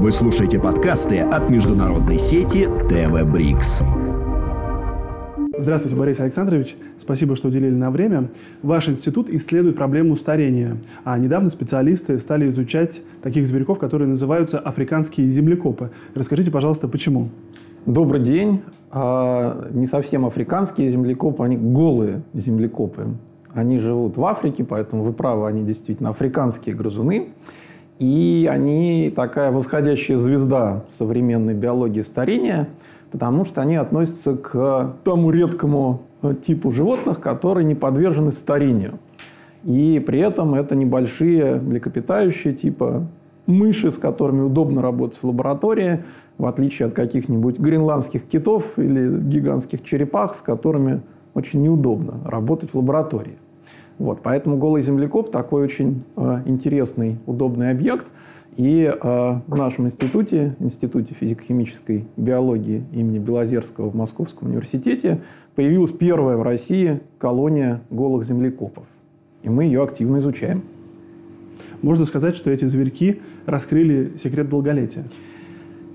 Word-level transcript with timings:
Вы 0.00 0.12
слушаете 0.12 0.58
подкасты 0.58 1.18
от 1.18 1.50
международной 1.50 2.18
сети 2.18 2.64
ТВ 2.88 3.30
Брикс. 3.30 3.82
Здравствуйте, 5.58 5.94
Борис 5.94 6.18
Александрович. 6.20 6.74
Спасибо, 6.96 7.36
что 7.36 7.48
уделили 7.48 7.74
нам 7.74 7.92
время. 7.92 8.30
Ваш 8.62 8.88
институт 8.88 9.28
исследует 9.28 9.76
проблему 9.76 10.16
старения, 10.16 10.78
а 11.04 11.18
недавно 11.18 11.50
специалисты 11.50 12.18
стали 12.18 12.48
изучать 12.48 13.02
таких 13.22 13.46
зверьков, 13.46 13.78
которые 13.78 14.08
называются 14.08 14.58
африканские 14.58 15.28
землекопы. 15.28 15.90
Расскажите, 16.14 16.50
пожалуйста, 16.50 16.88
почему? 16.88 17.28
Добрый 17.84 18.22
день. 18.22 18.62
А, 18.90 19.68
не 19.70 19.86
совсем 19.86 20.24
африканские 20.24 20.90
землекопы, 20.90 21.44
они 21.44 21.58
голые 21.58 22.22
землекопы. 22.32 23.08
Они 23.52 23.78
живут 23.78 24.16
в 24.16 24.24
Африке, 24.24 24.64
поэтому 24.64 25.02
вы 25.02 25.12
правы, 25.12 25.46
они 25.46 25.62
действительно 25.62 26.08
африканские 26.08 26.74
грызуны. 26.74 27.28
И 28.00 28.48
они 28.50 29.12
такая 29.14 29.52
восходящая 29.52 30.18
звезда 30.18 30.82
современной 30.98 31.54
биологии 31.54 32.02
старения– 32.02 32.68
потому 33.10 33.44
что 33.44 33.60
они 33.60 33.76
относятся 33.76 34.36
к 34.36 34.94
тому 35.04 35.30
редкому 35.30 36.02
типу 36.44 36.70
животных, 36.70 37.20
которые 37.20 37.64
не 37.64 37.74
подвержены 37.74 38.32
старению. 38.32 38.98
И 39.64 40.02
при 40.04 40.20
этом 40.20 40.54
это 40.54 40.74
небольшие 40.74 41.56
млекопитающие 41.56 42.54
типа 42.54 43.06
мыши, 43.46 43.90
с 43.90 43.96
которыми 43.96 44.42
удобно 44.42 44.80
работать 44.80 45.18
в 45.20 45.26
лаборатории, 45.26 46.04
в 46.38 46.46
отличие 46.46 46.88
от 46.88 46.94
каких-нибудь 46.94 47.58
гренландских 47.58 48.24
китов 48.26 48.78
или 48.78 49.20
гигантских 49.20 49.84
черепах, 49.84 50.34
с 50.34 50.40
которыми 50.40 51.02
очень 51.34 51.62
неудобно 51.62 52.20
работать 52.24 52.70
в 52.72 52.76
лаборатории. 52.76 53.36
Вот, 54.00 54.20
поэтому 54.22 54.56
голый 54.56 54.82
землекоп 54.82 55.30
такой 55.30 55.62
очень 55.62 56.02
э, 56.16 56.42
интересный, 56.46 57.18
удобный 57.26 57.70
объект– 57.70 58.06
и 58.56 58.92
э, 58.92 59.40
в 59.46 59.56
нашем 59.56 59.86
институте, 59.86 60.56
Институте 60.58 61.14
физико-химической 61.14 62.06
биологии 62.16 62.84
имени 62.92 63.18
Белозерского 63.18 63.88
в 63.90 63.94
Московском 63.94 64.48
университете, 64.48 65.22
появилась 65.54 65.92
первая 65.92 66.36
в 66.36 66.42
России 66.42 67.00
колония 67.18 67.80
голых 67.90 68.24
землекопов. 68.26 68.84
И 69.42 69.48
мы 69.48 69.64
ее 69.64 69.82
активно 69.82 70.18
изучаем. 70.18 70.62
Можно 71.80 72.04
сказать, 72.04 72.36
что 72.36 72.50
эти 72.50 72.66
зверьки 72.66 73.22
раскрыли 73.46 74.16
секрет 74.22 74.48
долголетия. 74.48 75.04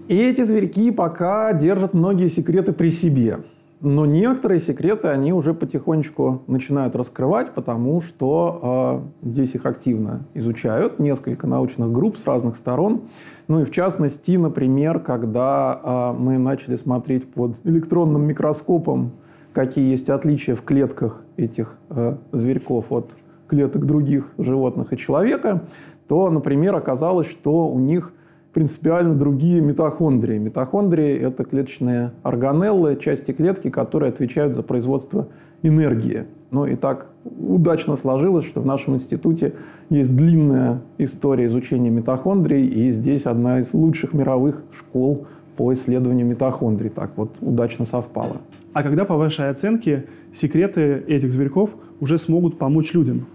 И 0.07 0.17
эти 0.17 0.43
зверьки 0.43 0.91
пока 0.91 1.53
держат 1.53 1.93
многие 1.93 2.29
секреты 2.29 2.71
при 2.71 2.89
себе– 2.89 3.39
но 3.81 4.05
некоторые 4.05 4.59
секреты 4.59 5.09
они 5.09 5.33
уже 5.33 5.53
потихонечку 5.53 6.43
начинают 6.47 6.95
раскрывать, 6.95 7.53
потому 7.53 8.01
что 8.01 9.03
э, 9.23 9.29
здесь 9.29 9.53
их 9.53 9.65
активно 9.65 10.25
изучают 10.33 10.97
несколько 10.99 11.45
научных 11.45 11.91
групп 11.91 12.17
с 12.17 12.25
разных 12.25 12.55
сторон. 12.55 13.01
Ну 13.47 13.61
и 13.61 13.65
в 13.65 13.71
частности, 13.71 14.37
например, 14.37 14.99
когда 14.99 15.79
э, 15.83 16.19
мы 16.19 16.37
начали 16.37 16.77
смотреть 16.77 17.31
под 17.31 17.57
электронным 17.63 18.25
микроскопом, 18.25 19.11
какие 19.53 19.91
есть 19.91 20.09
отличия 20.09 20.55
в 20.55 20.61
клетках 20.61 21.21
этих 21.37 21.77
э, 21.89 22.15
зверьков 22.31 22.91
от 22.91 23.11
клеток 23.47 23.85
других 23.85 24.29
животных 24.37 24.93
и 24.93 24.97
человека, 24.97 25.63
то, 26.07 26.29
например, 26.29 26.75
оказалось, 26.75 27.27
что 27.27 27.67
у 27.67 27.79
них 27.79 28.13
принципиально 28.55 29.15
другие 29.15 29.59
митохондрии. 29.59 30.37
Митохондрии– 30.37 31.13
это 31.19 31.43
клеточные 31.43 32.11
органеллы, 32.23 32.95
части 32.95 33.33
клетки, 33.33 33.69
которые 33.69 34.09
отвечают 34.09 34.55
за 34.55 34.63
производство 34.63 35.27
энергии. 35.61 36.23
Ну 36.51 36.65
и 36.65 36.77
так 36.77 37.07
удачно 37.25 37.97
сложилось, 37.97 38.45
что 38.45 38.61
в 38.61 38.65
нашем 38.65 38.95
институте 38.95 39.55
есть 39.89 40.15
длинная 40.15 40.81
история 40.97 41.47
изучения 41.47 41.89
митохондрий, 41.89 42.65
и 42.65 42.91
здесь 42.91 43.23
одна 43.23 43.59
из 43.59 43.73
лучших 43.73 44.13
мировых 44.13 44.63
школ 44.71 45.27
по 45.57 45.73
исследованию 45.73 46.25
митохондрий. 46.25 46.89
Так 46.89 47.11
вот 47.17 47.35
удачно 47.41 47.85
совпало. 47.85 48.37
А 48.71 48.83
когда, 48.83 49.03
по 49.03 49.17
вашей 49.17 49.49
оценке, 49.49 50.05
секреты 50.33 51.03
этих 51.07 51.33
зверьков 51.33 51.71
уже 51.99 52.17
смогут 52.17 52.57
помочь 52.57 52.93
людям? 52.93 53.25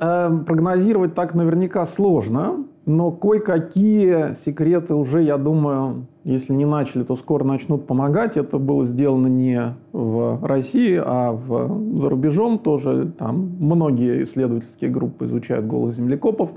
Эм, 0.00 0.44
прогнозировать 0.44 1.14
так 1.14 1.36
наверняка 1.36 1.86
сложно, 1.86 2.64
но 2.84 3.12
кое-какие 3.12 4.34
секреты 4.44 4.94
уже, 4.94 5.22
я 5.22 5.38
думаю, 5.38 6.06
если 6.24 6.52
не 6.52 6.64
начали, 6.64 7.04
то 7.04 7.16
скоро 7.16 7.44
начнут 7.44 7.86
помогать. 7.86 8.36
Это 8.36 8.58
было 8.58 8.84
сделано 8.84 9.28
не 9.28 9.74
в 9.92 10.44
России, 10.44 11.00
а 11.02 11.32
в, 11.32 11.98
за 11.98 12.08
рубежом 12.08 12.58
тоже. 12.58 13.12
Там 13.16 13.52
многие 13.60 14.24
исследовательские 14.24 14.90
группы 14.90 15.26
изучают 15.26 15.66
голых 15.66 15.94
землекопов. 15.94 16.50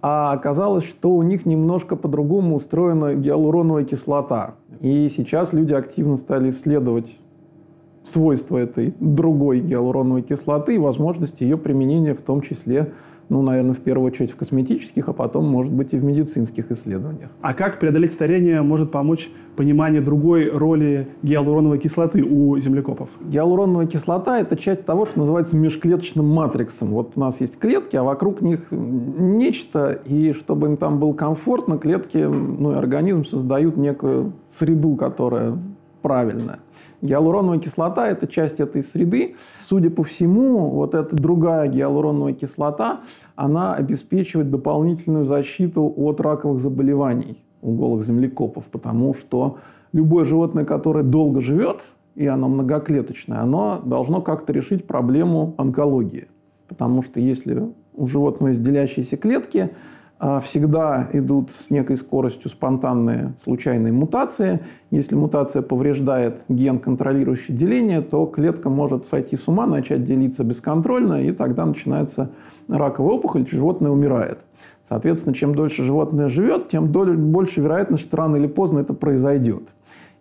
А 0.00 0.32
оказалось, 0.32 0.84
что 0.84 1.10
у 1.10 1.22
них 1.22 1.46
немножко 1.46 1.94
по-другому 1.94 2.56
устроена 2.56 3.14
гиалуроновая 3.14 3.84
кислота. 3.84 4.54
И 4.80 5.08
сейчас 5.16 5.52
люди 5.52 5.72
активно 5.72 6.16
стали 6.16 6.50
исследовать 6.50 7.20
свойства 8.04 8.58
этой 8.58 8.94
другой 8.98 9.60
гиалуроновой 9.60 10.22
кислоты 10.22 10.74
и 10.74 10.78
возможности 10.78 11.44
ее 11.44 11.56
применения 11.56 12.14
в 12.14 12.22
том 12.22 12.40
числе 12.40 12.92
ну, 13.32 13.40
наверное, 13.40 13.72
в 13.72 13.80
первую 13.80 14.08
очередь 14.08 14.30
в 14.30 14.36
косметических, 14.36 15.08
а 15.08 15.14
потом, 15.14 15.46
может 15.46 15.72
быть, 15.72 15.94
и 15.94 15.96
в 15.96 16.04
медицинских 16.04 16.70
исследованиях. 16.70 17.30
А 17.40 17.54
как 17.54 17.80
преодолеть 17.80 18.12
старение 18.12 18.60
может 18.60 18.90
помочь 18.90 19.30
понимание 19.56 20.02
другой 20.02 20.50
роли 20.50 21.08
гиалуроновой 21.22 21.78
кислоты 21.78 22.22
у 22.22 22.58
землекопов? 22.58 23.08
Гиалуроновая 23.22 23.86
кислота– 23.86 24.38
это 24.40 24.56
часть 24.56 24.84
того, 24.84 25.06
что 25.06 25.20
называется 25.20 25.56
межклеточным 25.56 26.28
матриксом. 26.28 26.88
Вот 26.90 27.12
у 27.16 27.20
нас 27.20 27.40
есть 27.40 27.58
клетки, 27.58 27.96
а 27.96 28.02
вокруг 28.02 28.42
них 28.42 28.66
нечто, 28.70 29.98
и 30.04 30.34
чтобы 30.34 30.66
им 30.66 30.76
там 30.76 30.98
было 30.98 31.14
комфортно, 31.14 31.78
клетки, 31.78 32.18
ну 32.18 32.72
и 32.72 32.74
организм 32.74 33.24
создают 33.24 33.78
некую 33.78 34.34
среду, 34.50 34.94
которая 34.96 35.56
правильная. 36.02 36.58
Гиалуроновая 37.00 37.58
кислота– 37.58 38.08
это 38.10 38.26
часть 38.26 38.60
этой 38.60 38.82
среды. 38.82 39.36
Судя 39.60 39.90
по 39.90 40.04
всему, 40.04 40.68
вот 40.70 40.94
эта 40.94 41.16
другая 41.16 41.68
гиалуроновая 41.68 42.34
кислота, 42.34 43.00
она 43.34 43.74
обеспечивает 43.74 44.50
дополнительную 44.50 45.24
защиту 45.24 45.92
от 45.96 46.20
раковых 46.20 46.60
заболеваний 46.60 47.42
у 47.60 47.74
голых 47.74 48.04
землекопов, 48.04 48.64
потому 48.66 49.14
что 49.14 49.58
любое 49.92 50.24
животное, 50.24 50.64
которое 50.64 51.04
долго 51.04 51.40
живет, 51.40 51.80
и 52.14 52.26
оно 52.26 52.48
многоклеточное, 52.48 53.40
оно 53.40 53.80
должно 53.84 54.20
как-то 54.20 54.52
решить 54.52 54.86
проблему 54.86 55.54
онкологии. 55.56 56.28
Потому 56.68 57.02
что 57.02 57.20
если 57.20 57.72
у 57.94 58.06
животного 58.06 58.50
есть 58.50 58.62
делящиеся 58.62 59.16
клетки– 59.16 59.70
всегда 60.44 61.08
идут 61.12 61.50
с 61.50 61.70
некой 61.70 61.96
скоростью 61.96 62.48
спонтанные 62.48 63.34
случайные 63.42 63.92
мутации. 63.92 64.60
Если 64.92 65.16
мутация 65.16 65.62
повреждает 65.62 66.42
ген, 66.48 66.78
контролирующий 66.78 67.52
деление, 67.52 68.02
то 68.02 68.26
клетка 68.26 68.70
может 68.70 69.06
сойти 69.06 69.36
с 69.36 69.48
ума, 69.48 69.66
начать 69.66 70.04
делиться 70.04 70.44
бесконтрольно, 70.44 71.24
и 71.24 71.32
тогда 71.32 71.66
начинается 71.66 72.30
раковая 72.68 73.16
опухоль, 73.16 73.48
животное 73.50 73.90
умирает. 73.90 74.38
Соответственно, 74.88 75.34
чем 75.34 75.56
дольше 75.56 75.82
животное 75.82 76.28
живет, 76.28 76.68
тем 76.68 76.86
больше 76.86 77.60
вероятность, 77.60 78.04
что 78.04 78.16
рано 78.16 78.36
или 78.36 78.46
поздно 78.46 78.78
это 78.78 78.94
произойдет. 78.94 79.64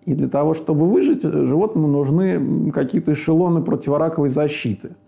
И 0.05 0.15
для 0.15 0.29
того, 0.29 0.55
чтобы 0.55 0.89
выжить, 0.89 1.21
животному 1.21 1.87
нужны 1.87 2.71
какие-то 2.71 3.13
эшелоны 3.13 3.61
противораковой 3.61 4.29
защиты– 4.29 4.95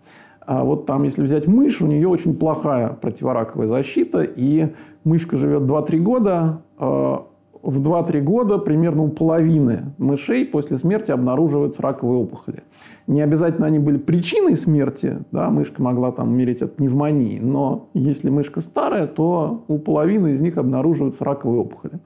а 0.45 0.63
вот 0.63 0.85
там, 0.85 1.03
если 1.03 1.21
взять 1.21 1.47
мышь, 1.47 1.81
у 1.81 1.87
нее 1.87 2.07
очень 2.07 2.35
плохая 2.35 2.89
противораковая 2.89 3.67
защита, 3.67 4.23
и 4.23 4.69
мышка 5.03 5.37
живет 5.37 5.63
2-3 5.63 5.97
года, 5.99 6.61
а 6.77 7.25
в 7.61 7.79
2-3 7.79 8.19
года 8.19 8.57
примерно 8.57 9.03
у 9.03 9.07
половины 9.07 9.93
мышей 9.97 10.45
после 10.45 10.77
смерти 10.77 11.11
обнаруживаются 11.11 11.81
раковые 11.81 12.19
опухоли. 12.19 12.63
Не 13.07 13.21
обязательно 13.21 13.67
они 13.67 13.79
были 13.79 13.97
причиной 13.97 14.57
смерти, 14.57 15.19
да, 15.31 15.49
мышка 15.49 15.81
могла 15.81 16.11
там 16.11 16.29
умереть 16.29 16.61
от 16.61 16.75
пневмонии, 16.75 17.39
но 17.39 17.87
если 17.93 18.29
мышка 18.29 18.59
старая, 18.59 19.07
то 19.07 19.63
у 19.69 19.79
половины 19.79 20.33
из 20.33 20.41
них 20.41 20.57
обнаруживаются 20.57 21.23
раковые 21.23 21.61
опухоли. 21.61 21.99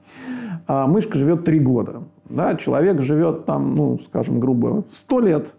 А 0.68 0.86
мышка 0.86 1.18
живет 1.18 1.44
3 1.44 1.58
года. 1.60 2.02
Да, 2.28 2.54
человек 2.54 3.00
живет 3.00 3.44
там, 3.46 3.74
ну, 3.74 3.98
скажем, 4.06 4.38
грубо, 4.38 4.84
100 4.90 5.20
лет, 5.20 5.54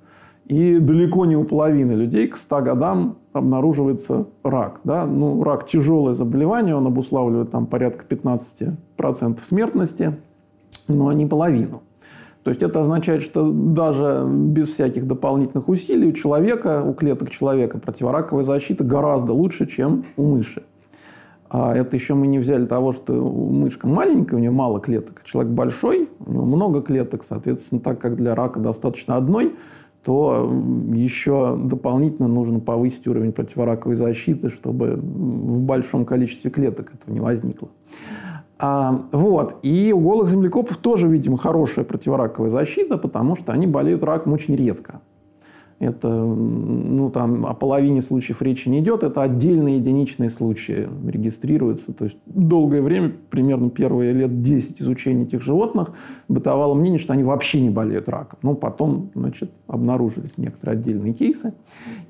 и 0.50 0.80
далеко 0.80 1.26
не 1.26 1.38
у 1.38 1.44
половины 1.44 1.94
людей 1.94 2.28
к 2.28 2.36
100 2.36 2.62
годам 2.62 3.18
обнаруживается 3.34 4.26
рак. 4.44 4.82
Да? 4.84 5.06
Ну, 5.06 5.44
рак– 5.44 5.66
тяжелое 5.68 6.16
заболевание, 6.16 6.76
он 6.76 6.88
обуславливает 6.88 7.52
там, 7.52 7.68
порядка 7.68 8.04
15% 8.10 9.40
смертности, 9.48 10.18
но 10.88 11.12
не 11.12 11.28
половину. 11.28 11.84
То 12.44 12.50
есть 12.50 12.64
это 12.64 12.82
означает, 12.82 13.22
что 13.22 13.52
даже 13.52 14.26
без 14.28 14.70
всяких 14.70 15.06
дополнительных 15.06 15.70
усилий 15.70 16.10
у 16.10 16.14
человека, 16.14 16.84
у 16.84 16.94
клеток 16.94 17.30
человека 17.30 17.78
противораковая 17.78 18.44
защита 18.44 18.84
гораздо 18.84 19.34
лучше, 19.34 19.68
чем 19.68 20.06
у 20.18 20.24
мыши. 20.24 20.64
А 21.52 21.76
это 21.76 21.96
еще 21.96 22.16
мы 22.16 22.26
не 22.26 22.40
взяли 22.40 22.66
того, 22.66 22.92
что 22.92 23.14
мышка 23.14 23.88
маленькая, 23.88 24.38
у 24.38 24.40
нее 24.40 24.52
мало 24.52 24.80
клеток. 24.80 25.22
Человек 25.26 25.52
большой, 25.52 26.10
у 26.26 26.32
него 26.32 26.46
много 26.46 26.82
клеток, 26.82 27.24
соответственно, 27.28 27.82
так 27.82 28.00
как 28.00 28.16
для 28.16 28.34
рака 28.34 28.60
достаточно 28.60 29.16
одной– 29.16 29.54
то 30.04 30.50
еще 30.94 31.58
дополнительно 31.62 32.28
нужно 32.28 32.60
повысить 32.60 33.06
уровень 33.08 33.32
противораковой 33.32 33.96
защиты, 33.96 34.50
чтобы 34.50 34.96
в 34.96 35.62
большом 35.62 36.06
количестве 36.06 36.50
клеток 36.50 36.94
этого 36.94 37.14
не 37.14 37.20
возникло. 37.20 37.70
А, 38.58 39.06
вот. 39.12 39.58
И 39.64 39.94
у 39.94 40.00
голых 40.00 40.30
землекопов 40.30 40.78
тоже, 40.78 41.08
видимо, 41.08 41.38
хорошая 41.38 41.86
противораковая 41.86 42.50
защита, 42.50 42.98
потому 42.98 43.36
что 43.36 43.54
они 43.54 43.68
болеют 43.68 44.04
раком 44.04 44.34
очень 44.34 44.56
редко. 44.56 45.02
Это, 45.80 46.10
ну, 46.10 47.10
там, 47.10 47.46
о 47.46 47.54
половине 47.54 48.02
случаев 48.02 48.42
речи 48.42 48.68
не 48.68 48.80
идет. 48.80 49.02
Это 49.04 49.22
отдельные 49.22 49.78
единичные 49.78 50.30
случаи 50.30 50.90
регистрируются. 51.08 51.94
То 51.94 52.04
есть, 52.06 52.18
долгое 52.26 52.82
время, 52.82 53.14
примерно 53.30 53.70
первые 53.70 54.12
лет 54.12 54.42
10 54.42 54.82
изучения 54.82 55.24
этих 55.24 55.42
животных, 55.42 55.92
бытовало 56.28 56.74
мнение, 56.74 57.00
что 57.00 57.14
они 57.14 57.24
вообще 57.24 57.62
не 57.62 57.70
болеют 57.70 58.10
раком. 58.10 58.40
Но 58.42 58.56
потом, 58.56 59.12
значит, 59.16 59.52
обнаружились 59.68 60.34
некоторые 60.36 60.80
отдельные 60.80 61.14
кейсы. 61.14 61.54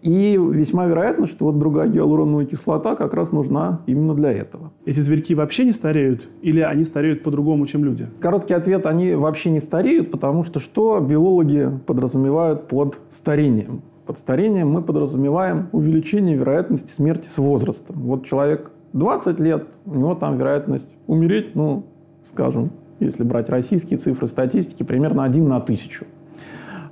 И 0.01 0.35
весьма 0.37 0.87
вероятно, 0.87 1.27
что 1.27 1.45
вот 1.45 1.59
другая 1.59 1.89
гиалуроновая 1.89 2.45
кислота 2.45 2.95
как 2.95 3.13
раз 3.13 3.31
нужна 3.31 3.81
именно 3.85 4.15
для 4.15 4.31
этого. 4.31 4.71
Эти 4.85 4.99
зверьки 4.99 5.35
вообще 5.35 5.65
не 5.65 5.73
стареют? 5.73 6.27
Или 6.41 6.61
они 6.61 6.85
стареют 6.85 7.21
по-другому, 7.21 7.67
чем 7.67 7.85
люди? 7.85 8.07
Короткий 8.19 8.55
ответ– 8.55 8.85
они 8.87 9.13
вообще 9.13 9.51
не 9.51 9.59
стареют, 9.59 10.09
потому 10.09 10.43
что 10.43 10.59
что 10.59 10.99
биологи 10.99 11.69
подразумевают 11.85 12.67
под 12.67 12.97
старением? 13.11 13.58
Старением. 13.59 13.81
Под 14.05 14.17
старением 14.17 14.71
мы 14.71 14.81
подразумеваем 14.81 15.69
увеличение 15.71 16.35
вероятности 16.35 16.91
смерти 16.91 17.27
с 17.33 17.37
возрастом. 17.37 17.97
Вот 17.99 18.25
человек 18.25 18.71
20 18.93 19.39
лет, 19.39 19.67
у 19.85 19.95
него 19.95 20.15
там 20.15 20.37
вероятность 20.37 20.89
умереть, 21.07 21.55
ну, 21.55 21.83
скажем, 22.31 22.71
если 22.99 23.23
брать 23.23 23.49
российские 23.49 23.99
цифры 23.99 24.27
статистики, 24.27 24.83
примерно 24.83 25.23
1 25.23 25.47
на 25.47 25.59
тысячу. 25.59 26.05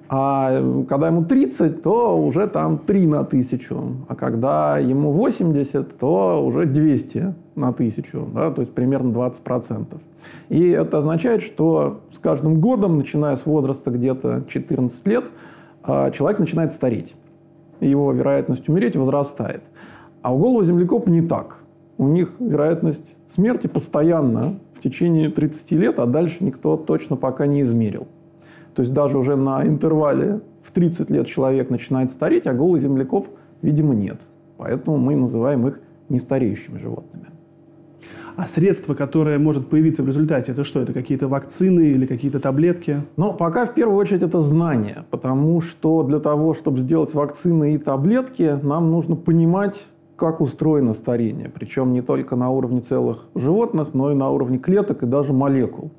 А 0.09 0.85
когда 0.87 1.07
ему 1.07 1.25
30, 1.25 1.81
то 1.81 2.17
уже 2.17 2.47
там 2.47 2.77
3 2.77 3.07
на 3.07 3.25
тысячу. 3.25 3.97
А 4.07 4.15
когда 4.15 4.77
ему 4.77 5.11
80, 5.11 5.97
то 5.97 6.45
уже 6.45 6.65
200 6.65 7.35
на 7.55 7.73
тысячу. 7.73 8.25
Да? 8.33 8.51
То 8.51 8.61
есть 8.61 8.73
примерно 8.73 9.11
20%. 9.11 9.97
И 10.49 10.69
это 10.69 10.99
означает, 10.99 11.41
что 11.41 12.01
с 12.13 12.19
каждым 12.19 12.61
годом, 12.61 12.97
начиная 12.97 13.35
с 13.35 13.45
возраста 13.45 13.91
где-то 13.91 14.45
14 14.47 15.07
лет, 15.07 15.25
а 15.25 15.29
человек 16.11 16.39
начинает 16.39 16.73
стареть. 16.73 17.15
Его 17.79 18.11
вероятность 18.11 18.67
умереть 18.67 18.95
возрастает. 18.95 19.61
А 20.21 20.33
у 20.33 20.37
голого 20.37 20.65
землекопа 20.65 21.09
не 21.09 21.21
так. 21.21 21.59
У 21.97 22.07
них 22.07 22.33
вероятность 22.39 23.15
смерти 23.33 23.67
постоянно 23.67 24.55
в 24.75 24.81
течение 24.81 25.29
30 25.29 25.71
лет, 25.71 25.99
а 25.99 26.05
дальше 26.05 26.37
никто 26.41 26.77
точно 26.77 27.15
пока 27.15 27.47
не 27.47 27.61
измерил. 27.61 28.07
То 28.75 28.81
есть 28.81 28.93
даже 28.93 29.17
уже 29.17 29.35
на 29.35 29.65
интервале 29.65 30.41
в 30.61 30.71
30 30.71 31.09
лет 31.09 31.27
человек 31.27 31.69
начинает 31.69 32.11
стареть, 32.11 32.45
а 32.45 32.53
голый 32.53 32.81
землекоп, 32.81 33.27
видимо, 33.61 33.95
нет. 33.95 34.17
Поэтому 34.57 34.97
мы 34.97 35.15
называем 35.15 35.67
их 35.67 35.79
нестареющими 36.09 36.77
животными. 36.77 37.27
А 38.37 38.47
средство, 38.47 38.93
которое 38.93 39.39
может 39.39 39.67
появиться 39.67 40.03
в 40.03 40.07
результате, 40.07 40.51
это 40.51 40.63
что? 40.63 40.79
Это 40.79 40.93
какие-то 40.93 41.27
вакцины 41.27 41.87
или 41.87 42.05
какие-то 42.05 42.39
таблетки? 42.39 43.01
Ну, 43.15 43.33
пока 43.33 43.65
в 43.65 43.73
первую 43.73 43.97
очередь 43.97 44.21
это 44.21 44.41
знание, 44.41 45.05
потому 45.09 45.59
что 45.59 46.03
для 46.03 46.19
того, 46.19 46.53
чтобы 46.53 46.81
сделать 46.81 47.15
вакцины 47.15 47.73
и 47.73 47.77
таблетки, 47.79 48.59
нам 48.61 48.91
нужно 48.91 49.15
понимать, 49.15 49.83
как 50.15 50.39
устроено 50.39 50.93
старение. 50.93 51.49
Причем 51.51 51.93
не 51.93 52.03
только 52.03 52.35
на 52.35 52.51
уровне 52.51 52.81
целых 52.81 53.25
животных, 53.33 53.95
но 53.95 54.11
и 54.11 54.15
на 54.15 54.29
уровне 54.29 54.59
клеток 54.59 55.01
и 55.01 55.07
даже 55.07 55.33
молекул. 55.33 55.89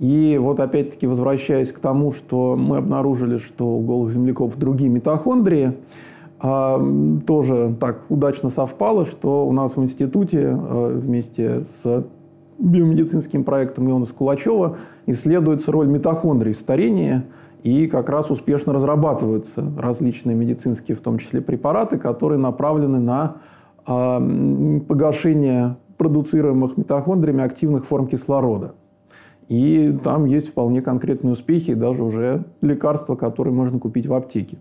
И 0.00 0.36
вот 0.36 0.58
опять-таки 0.58 1.06
возвращаясь 1.06 1.70
к 1.70 1.78
тому, 1.78 2.10
что 2.10 2.56
мы 2.56 2.78
обнаружили, 2.78 3.38
что 3.38 3.68
у 3.68 3.80
голых 3.82 4.12
земляков 4.12 4.56
другие 4.56 4.90
митохондрии, 4.90 5.74
тоже 6.40 7.74
так 7.80 8.02
удачно 8.08 8.50
совпало, 8.50 9.04
что 9.04 9.46
у 9.46 9.52
нас 9.52 9.76
в 9.76 9.82
институте 9.82 10.48
а, 10.48 10.88
вместе 10.96 11.64
с 11.82 12.04
биомедицинским 12.58 13.44
проектом 13.44 13.90
Иона 13.90 14.06
Скулачева 14.06 14.76
исследуется 15.06 15.72
роль 15.72 15.88
митохондрий 15.88 16.52
в 16.52 16.58
старении, 16.58 17.22
и 17.64 17.88
как 17.88 18.08
раз 18.08 18.30
успешно 18.30 18.72
разрабатываются 18.72 19.64
различные 19.76 20.36
медицинские, 20.36 20.96
в 20.96 21.00
том 21.00 21.18
числе 21.18 21.40
препараты, 21.40 21.98
которые 21.98 22.38
направлены 22.38 23.00
на 23.00 23.38
а, 23.84 24.20
погашение 24.86 25.76
продуцируемых 25.96 26.76
митохондриями 26.76 27.42
активных 27.42 27.84
форм 27.84 28.06
кислорода. 28.06 28.74
И 29.48 29.98
там 30.04 30.26
есть 30.26 30.50
вполне 30.50 30.82
конкретные 30.82 31.32
успехи, 31.32 31.74
даже 31.74 32.04
уже 32.04 32.44
лекарства, 32.60 33.16
которые 33.16 33.52
можно 33.52 33.78
купить 33.80 34.06
в 34.06 34.14
аптеке. 34.14 34.58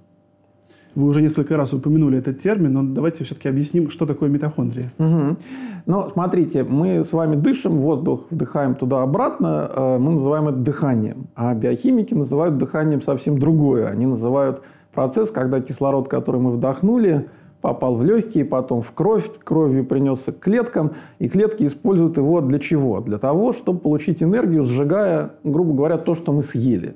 Вы 0.97 1.09
уже 1.09 1.21
несколько 1.21 1.55
раз 1.55 1.73
упомянули 1.73 2.17
этот 2.17 2.39
термин, 2.39 2.73
но 2.73 2.81
давайте 2.81 3.23
все-таки 3.23 3.47
объясним, 3.47 3.91
что 3.91 4.07
такое 4.07 4.29
митохондрия. 4.29 4.91
Угу. 4.97 5.38
Ну, 5.85 6.09
смотрите, 6.11 6.63
мы 6.63 7.03
с 7.03 7.13
вами 7.13 7.35
дышим, 7.35 7.77
воздух 7.77 8.25
вдыхаем 8.31 8.73
туда-обратно, 8.73 9.69
э, 9.75 9.97
мы 9.99 10.13
называем 10.13 10.47
это 10.47 10.57
дыханием. 10.57 11.27
А 11.35 11.53
биохимики 11.53 12.15
называют 12.15 12.57
дыханием 12.57 13.03
совсем 13.03 13.38
другое. 13.38 13.85
Они 13.89 14.07
называют 14.07 14.63
процесс, 14.91 15.29
когда 15.29 15.61
кислород, 15.61 16.07
который 16.07 16.41
мы 16.41 16.49
вдохнули, 16.49 17.27
попал 17.61 17.95
в 17.95 18.03
легкие, 18.03 18.44
потом 18.44 18.81
в 18.81 18.91
кровь, 18.91 19.29
кровью 19.44 19.85
принесся 19.85 20.31
к 20.31 20.39
клеткам, 20.39 20.94
и 21.19 21.29
клетки 21.29 21.67
используют 21.67 22.17
его 22.17 22.41
для 22.41 22.57
чего? 22.57 23.01
Для 23.01 23.19
того, 23.19 23.53
чтобы 23.53 23.81
получить 23.81 24.23
энергию, 24.23 24.63
сжигая, 24.63 25.33
грубо 25.44 25.75
говоря, 25.75 25.99
то, 25.99 26.15
что 26.15 26.31
мы 26.31 26.41
съели. 26.41 26.95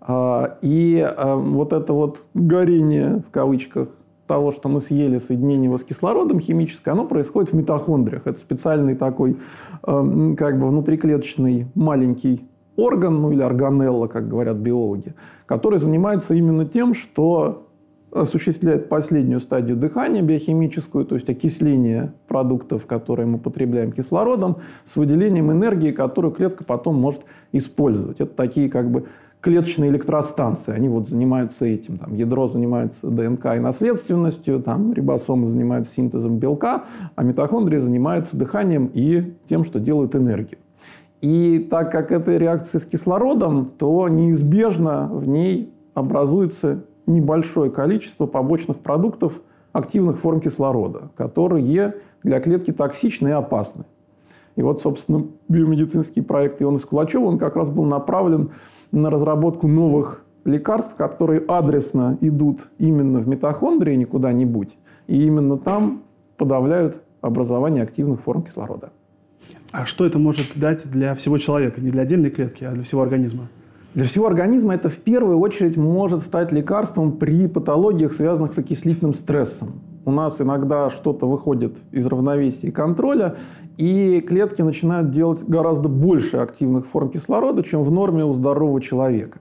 А, 0.00 0.58
и 0.62 1.00
а, 1.00 1.36
вот 1.36 1.72
это 1.72 1.92
вот 1.92 2.24
горение, 2.34 3.22
в 3.28 3.30
кавычках, 3.30 3.88
того, 4.26 4.52
что 4.52 4.68
мы 4.68 4.80
съели, 4.80 5.18
соединение 5.18 5.64
его 5.64 5.76
с 5.76 5.82
кислородом 5.82 6.38
химическое, 6.38 6.92
оно 6.92 7.04
происходит 7.04 7.50
в 7.50 7.56
митохондриях. 7.56 8.26
Это 8.26 8.38
специальный 8.38 8.94
такой 8.94 9.36
а, 9.82 10.04
как 10.36 10.58
бы 10.60 10.68
внутриклеточный 10.68 11.66
маленький 11.74 12.44
орган, 12.76 13.20
ну 13.20 13.32
или 13.32 13.42
органелла, 13.42 14.06
как 14.06 14.28
говорят 14.28 14.56
биологи, 14.56 15.14
который 15.46 15.80
занимается 15.80 16.34
именно 16.34 16.64
тем, 16.64 16.94
что 16.94 17.66
осуществляет 18.12 18.88
последнюю 18.88 19.40
стадию 19.40 19.76
дыхания 19.76 20.22
биохимическую, 20.22 21.04
то 21.04 21.14
есть 21.14 21.28
окисление 21.28 22.12
продуктов, 22.26 22.86
которые 22.86 23.26
мы 23.26 23.38
потребляем 23.38 23.92
кислородом, 23.92 24.58
с 24.84 24.96
выделением 24.96 25.52
энергии, 25.52 25.92
которую 25.92 26.32
клетка 26.32 26.64
потом 26.64 26.96
может 26.96 27.22
использовать. 27.52 28.20
Это 28.20 28.34
такие 28.34 28.68
как 28.68 28.90
бы 28.90 29.06
клеточные 29.40 29.90
электростанции, 29.90 30.72
они 30.72 30.88
вот 30.88 31.08
занимаются 31.08 31.64
этим. 31.64 31.98
Там, 31.98 32.14
ядро 32.14 32.48
занимается 32.48 33.06
ДНК 33.06 33.46
и 33.56 33.58
наследственностью, 33.58 34.60
там, 34.60 34.92
рибосомы 34.92 35.48
занимаются 35.48 35.94
синтезом 35.94 36.38
белка, 36.38 36.84
а 37.16 37.22
митохондрии 37.22 37.78
занимаются 37.78 38.36
дыханием 38.36 38.90
и 38.92 39.34
тем, 39.48 39.64
что 39.64 39.80
делают 39.80 40.14
энергию. 40.14 40.58
И 41.20 41.66
так 41.70 41.90
как 41.90 42.12
это 42.12 42.36
реакция 42.36 42.80
с 42.80 42.84
кислородом, 42.84 43.70
то 43.78 44.08
неизбежно 44.08 45.08
в 45.10 45.26
ней 45.26 45.72
образуется 45.94 46.84
небольшое 47.06 47.70
количество 47.70 48.26
побочных 48.26 48.78
продуктов 48.78 49.34
активных 49.72 50.18
форм 50.18 50.40
кислорода, 50.40 51.10
которые 51.16 51.94
для 52.22 52.40
клетки 52.40 52.72
токсичны 52.72 53.28
и 53.28 53.32
опасны. 53.32 53.84
И 54.56 54.62
вот, 54.62 54.80
собственно, 54.80 55.26
биомедицинский 55.48 56.22
проект 56.22 56.60
Иона 56.60 56.78
Скулачева, 56.78 57.24
он 57.24 57.38
как 57.38 57.56
раз 57.56 57.68
был 57.68 57.84
направлен 57.84 58.50
на 58.92 59.10
разработку 59.10 59.68
новых 59.68 60.24
лекарств, 60.44 60.94
которые 60.94 61.40
адресно 61.40 62.18
идут 62.20 62.68
именно 62.78 63.20
в 63.20 63.28
митохондрии, 63.28 63.94
не 63.94 64.04
куда-нибудь, 64.04 64.70
и 65.06 65.22
именно 65.24 65.58
там 65.58 66.02
подавляют 66.36 67.02
образование 67.20 67.82
активных 67.82 68.20
форм 68.22 68.42
кислорода. 68.42 68.90
А 69.72 69.86
что 69.86 70.04
это 70.04 70.18
может 70.18 70.52
дать 70.56 70.90
для 70.90 71.14
всего 71.14 71.38
человека? 71.38 71.80
Не 71.80 71.90
для 71.90 72.02
отдельной 72.02 72.30
клетки, 72.30 72.64
а 72.64 72.72
для 72.72 72.82
всего 72.82 73.02
организма? 73.02 73.48
Для 73.94 74.04
всего 74.04 74.26
организма 74.26 74.74
это 74.74 74.88
в 74.88 74.96
первую 74.96 75.38
очередь 75.38 75.76
может 75.76 76.22
стать 76.22 76.52
лекарством 76.52 77.12
при 77.12 77.46
патологиях, 77.46 78.12
связанных 78.12 78.54
с 78.54 78.58
окислительным 78.58 79.14
стрессом. 79.14 79.80
У 80.04 80.10
нас 80.10 80.40
иногда 80.40 80.90
что-то 80.90 81.26
выходит 81.26 81.76
из 81.92 82.06
равновесия 82.06 82.68
и 82.68 82.70
контроля, 82.70 83.36
и 83.76 84.20
клетки 84.20 84.62
начинают 84.62 85.10
делать 85.10 85.42
гораздо 85.46 85.88
больше 85.88 86.38
активных 86.38 86.86
форм 86.86 87.10
кислорода, 87.10 87.62
чем 87.62 87.84
в 87.84 87.90
норме 87.90 88.24
у 88.24 88.32
здорового 88.32 88.80
человека. 88.80 89.38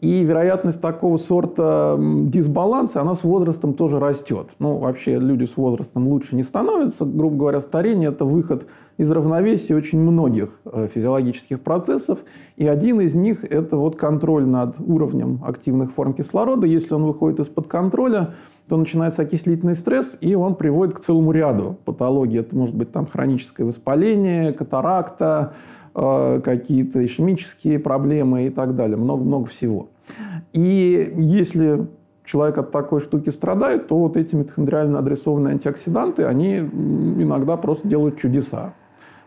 И 0.00 0.24
вероятность 0.24 0.80
такого 0.80 1.16
сорта 1.16 1.96
дисбаланса, 1.96 3.00
она 3.00 3.14
с 3.14 3.22
возрастом 3.22 3.74
тоже 3.74 4.00
растет. 4.00 4.48
Ну, 4.58 4.78
вообще 4.78 5.20
люди 5.20 5.44
с 5.44 5.56
возрастом 5.56 6.08
лучше 6.08 6.34
не 6.34 6.42
становятся. 6.42 7.04
Грубо 7.04 7.36
говоря, 7.36 7.60
старение– 7.60 8.08
это 8.10 8.24
выход 8.24 8.66
из 8.96 9.08
равновесия 9.12 9.76
очень 9.76 10.00
многих 10.00 10.48
э, 10.64 10.88
физиологических 10.92 11.60
процессов. 11.60 12.18
И 12.56 12.66
один 12.66 13.00
из 13.00 13.14
них– 13.14 13.44
это 13.50 13.76
вот 13.76 13.94
контроль 13.94 14.44
над 14.44 14.74
уровнем 14.80 15.40
активных 15.44 15.92
форм 15.92 16.14
кислорода. 16.14 16.66
Если 16.66 16.92
он 16.94 17.04
выходит 17.04 17.38
из-под 17.38 17.68
контроля, 17.68 18.34
то 18.72 18.78
начинается 18.78 19.20
окислительный 19.20 19.74
стресс, 19.74 20.16
и 20.22 20.34
он 20.34 20.54
приводит 20.54 20.94
к 20.94 21.00
целому 21.00 21.30
ряду 21.32 21.76
патологий. 21.84 22.40
Это 22.40 22.56
может 22.56 22.74
быть 22.74 22.90
там 22.90 23.06
хроническое 23.06 23.66
воспаление, 23.66 24.54
катаракта, 24.54 25.52
э, 25.94 26.40
какие-то 26.42 27.04
ишемические 27.04 27.78
проблемы 27.78 28.46
и 28.46 28.48
так 28.48 28.74
далее. 28.74 28.96
Много-много 28.96 29.50
всего. 29.50 29.90
И 30.54 31.12
если 31.18 31.86
человек 32.24 32.56
от 32.56 32.70
такой 32.70 33.00
штуки 33.00 33.28
страдает, 33.28 33.88
то 33.88 33.98
вот 33.98 34.16
эти 34.16 34.34
митохондриально 34.34 35.00
адресованные 35.00 35.52
антиоксиданты, 35.52 36.24
они 36.24 36.60
иногда 36.60 37.58
просто 37.58 37.86
делают 37.86 38.16
чудеса. 38.16 38.72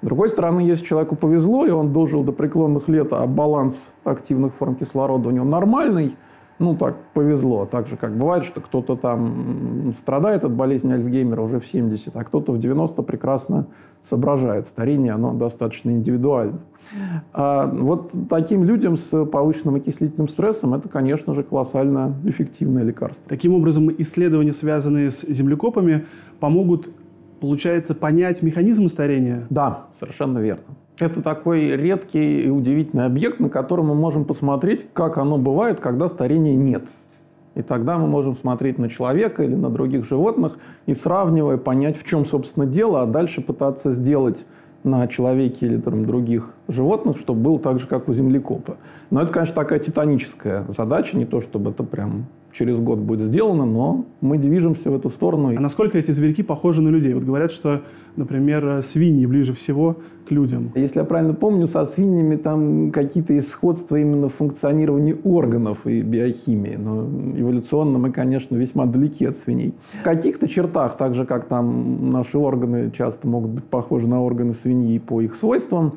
С 0.02 0.06
другой 0.06 0.30
стороны, 0.30 0.62
если 0.62 0.84
человеку 0.84 1.16
повезло, 1.16 1.68
и 1.68 1.70
он 1.70 1.94
дожил 1.94 2.24
до 2.24 2.32
преклонных 2.32 2.90
лет, 2.90 3.10
а 3.14 3.28
баланс 3.28 3.94
активных 4.06 4.56
форм 4.56 4.74
кислорода 4.74 5.30
у 5.30 5.32
него 5.32 5.46
нормальный, 5.46 6.16
ну, 6.58 6.76
так 6.76 6.96
повезло. 7.14 7.66
Так 7.66 7.88
же, 7.88 7.98
как 7.98 8.16
бывает, 8.16 8.46
что 8.46 8.62
кто-то 8.62 8.96
там 8.96 9.94
страдает 10.00 10.44
от 10.44 10.54
болезни 10.54 10.94
Альцгеймера 10.94 11.42
уже 11.42 11.60
в 11.60 11.66
70, 11.66 12.16
а 12.16 12.24
кто-то 12.24 12.54
в 12.54 12.60
90 12.60 13.02
прекрасно 13.04 13.68
соображает. 14.10 14.68
Старение, 14.68 15.14
оно 15.14 15.34
достаточно 15.34 15.92
индивидуально. 15.92 16.60
А 17.34 17.68
вот 17.68 18.14
таким 18.30 18.64
людям 18.64 18.96
с 18.96 19.26
повышенным 19.26 19.76
окислительным 19.76 20.30
стрессом 20.30 20.74
это, 20.74 20.88
конечно 20.88 21.34
же, 21.34 21.44
колоссально 21.44 22.16
эффективное 22.24 22.84
лекарство. 22.84 23.24
Таким 23.28 23.54
образом, 23.54 23.90
исследования, 23.98 24.54
связанные 24.54 25.12
с 25.12 25.24
землекопами, 25.28 26.06
помогут, 26.40 26.90
получается, 27.42 27.96
понять 27.96 28.44
механизм 28.44 28.88
старения? 28.88 29.46
Да, 29.50 29.88
совершенно 30.00 30.40
верно. 30.40 30.64
Это 30.98 31.22
такой 31.22 31.76
редкий 31.76 32.42
и 32.42 32.50
удивительный 32.50 33.06
объект, 33.06 33.40
на 33.40 33.50
котором 33.50 33.88
мы 33.88 33.96
можем 33.96 34.24
посмотреть, 34.24 34.86
как 34.94 35.18
оно 35.18 35.38
бывает, 35.38 35.82
когда 35.82 36.08
старения 36.08 36.56
нет. 36.56 36.84
И 37.54 37.62
тогда 37.62 37.98
мы 37.98 38.08
можем 38.08 38.36
смотреть 38.36 38.78
на 38.78 38.90
человека 38.90 39.44
или 39.44 39.56
на 39.56 39.70
других 39.70 40.06
животных 40.06 40.58
и 40.86 40.94
сравнивая 40.94 41.58
понять, 41.58 41.98
в 41.98 42.06
чем, 42.06 42.26
собственно, 42.26 42.66
дело, 42.66 43.02
а 43.02 43.06
дальше 43.06 43.42
пытаться 43.42 43.92
сделать 43.92 44.46
на 44.84 45.08
человеке 45.08 45.66
или 45.66 45.78
там, 45.78 46.06
других 46.06 46.50
животных, 46.68 47.18
чтобы 47.18 47.42
было 47.42 47.60
так 47.60 47.80
же, 47.80 47.88
как 47.88 48.10
у 48.10 48.14
землекопа. 48.14 48.78
Но 49.12 49.22
это, 49.22 49.32
конечно, 49.32 49.56
такая 49.56 49.80
титаническая 49.80 50.66
задача, 50.70 51.18
не 51.18 51.26
то 51.26 51.42
чтобы 51.42 51.72
это 51.72 51.84
прям 51.84 52.28
через 52.58 52.80
год 52.80 53.00
будет 53.00 53.28
сделано, 53.28 53.66
но 53.66 54.06
мы 54.22 54.38
движемся 54.38 54.90
в 54.90 54.96
эту 54.96 55.10
сторону. 55.10 55.54
А 55.56 55.60
насколько 55.60 55.98
эти 55.98 56.12
зверьки 56.12 56.42
похожи 56.42 56.82
на 56.82 56.90
людей? 56.90 57.14
Вот 57.14 57.24
говорят, 57.24 57.52
что, 57.52 57.82
например, 58.16 58.82
свиньи 58.82 59.26
ближе 59.26 59.54
всего 59.54 59.98
к 60.28 60.32
людям. 60.32 60.72
Если 60.74 61.00
я 61.00 61.06
правильно 61.06 61.34
помню, 61.34 61.68
со 61.68 61.86
свиньями 61.86 62.36
там 62.38 62.92
какие-то 62.92 63.38
исходства 63.38 63.98
именно 63.98 64.30
в 64.30 64.36
функционировании 64.36 65.18
органов 65.24 65.86
и 65.86 66.02
биохимии. 66.02 66.76
Но 66.78 67.04
эволюционно 67.38 68.00
мы, 68.00 68.12
конечно, 68.12 68.56
весьма 68.56 68.86
далеки 68.86 69.26
от 69.26 69.38
свиней. 69.38 69.74
В 70.02 70.04
каких-то 70.04 70.48
чертах, 70.48 70.98
так 70.98 71.14
же 71.14 71.26
как 71.26 71.48
там 71.48 72.12
наши 72.12 72.38
органы 72.38 72.90
часто 72.92 73.28
могут 73.28 73.52
быть 73.52 73.66
похожи 73.66 74.08
на 74.08 74.24
органы 74.24 74.54
свиньи 74.54 74.98
по 74.98 75.22
их 75.22 75.36
свойствам, 75.36 75.94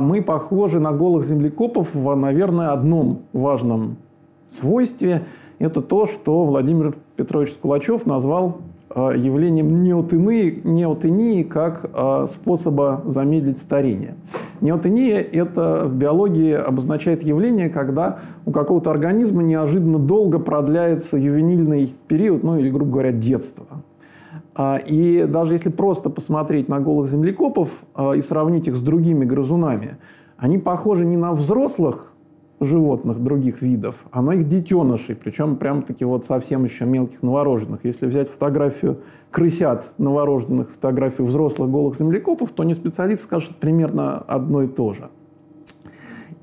мы 0.00 0.22
похожи 0.22 0.80
на 0.80 0.92
голых 0.92 1.26
землекопов 1.26 1.94
в, 1.94 2.14
наверное, 2.14 2.72
одном 2.72 3.22
важном 3.32 3.96
свойстве– 4.48 5.22
это 5.58 5.80
то, 5.80 6.06
что 6.06 6.44
Владимир 6.44 6.94
Петрович 7.16 7.50
Скулачев 7.50 8.06
назвал 8.06 8.58
э, 8.94 9.12
явлением 9.16 9.82
неотении, 9.82 10.60
неотении 10.64 11.42
как 11.42 11.90
э, 11.92 12.26
способа 12.32 13.02
замедлить 13.06 13.58
старение. 13.58 14.14
Неотения– 14.60 15.20
это 15.32 15.84
в 15.86 15.94
биологии 15.94 16.52
обозначает 16.52 17.22
явление, 17.22 17.68
когда 17.70 18.18
у 18.46 18.50
какого-то 18.50 18.90
организма 18.90 19.42
неожиданно 19.42 19.98
долго 19.98 20.38
продляется 20.38 21.16
ювенильный 21.16 21.94
период, 22.08 22.42
ну 22.42 22.58
или, 22.58 22.70
грубо 22.70 22.92
говоря, 22.92 23.12
детство. 23.12 23.66
А, 24.54 24.76
и 24.76 25.24
даже 25.24 25.54
если 25.54 25.68
просто 25.68 26.10
посмотреть 26.10 26.68
на 26.68 26.80
голых 26.80 27.10
землекопов 27.10 27.70
э, 27.96 28.18
и 28.18 28.22
сравнить 28.22 28.68
их 28.68 28.76
с 28.76 28.80
другими 28.80 29.24
грызунами, 29.24 29.98
они 30.36 30.58
похожи 30.58 31.04
не 31.04 31.16
на 31.16 31.32
взрослых 31.32 32.12
животных 32.60 33.22
других 33.22 33.62
видов, 33.62 33.96
а 34.12 34.22
на 34.22 34.32
их 34.32 34.48
детенышей, 34.48 35.16
причем 35.16 35.56
прям-таки 35.56 36.04
вот 36.04 36.26
совсем 36.26 36.64
еще 36.64 36.84
мелких 36.84 37.22
новорожденных. 37.22 37.80
Если 37.84 38.06
взять 38.06 38.30
фотографию 38.30 38.98
крысят 39.30 39.92
новорожденных, 39.98 40.70
фотографию 40.70 41.26
взрослых 41.26 41.70
голых 41.70 41.98
землекопов, 41.98 42.50
то 42.50 42.62
не 42.62 42.74
специалист 42.74 43.24
скажет 43.24 43.56
примерно 43.56 44.18
одно 44.18 44.62
и 44.62 44.68
то 44.68 44.92
же. 44.92 45.10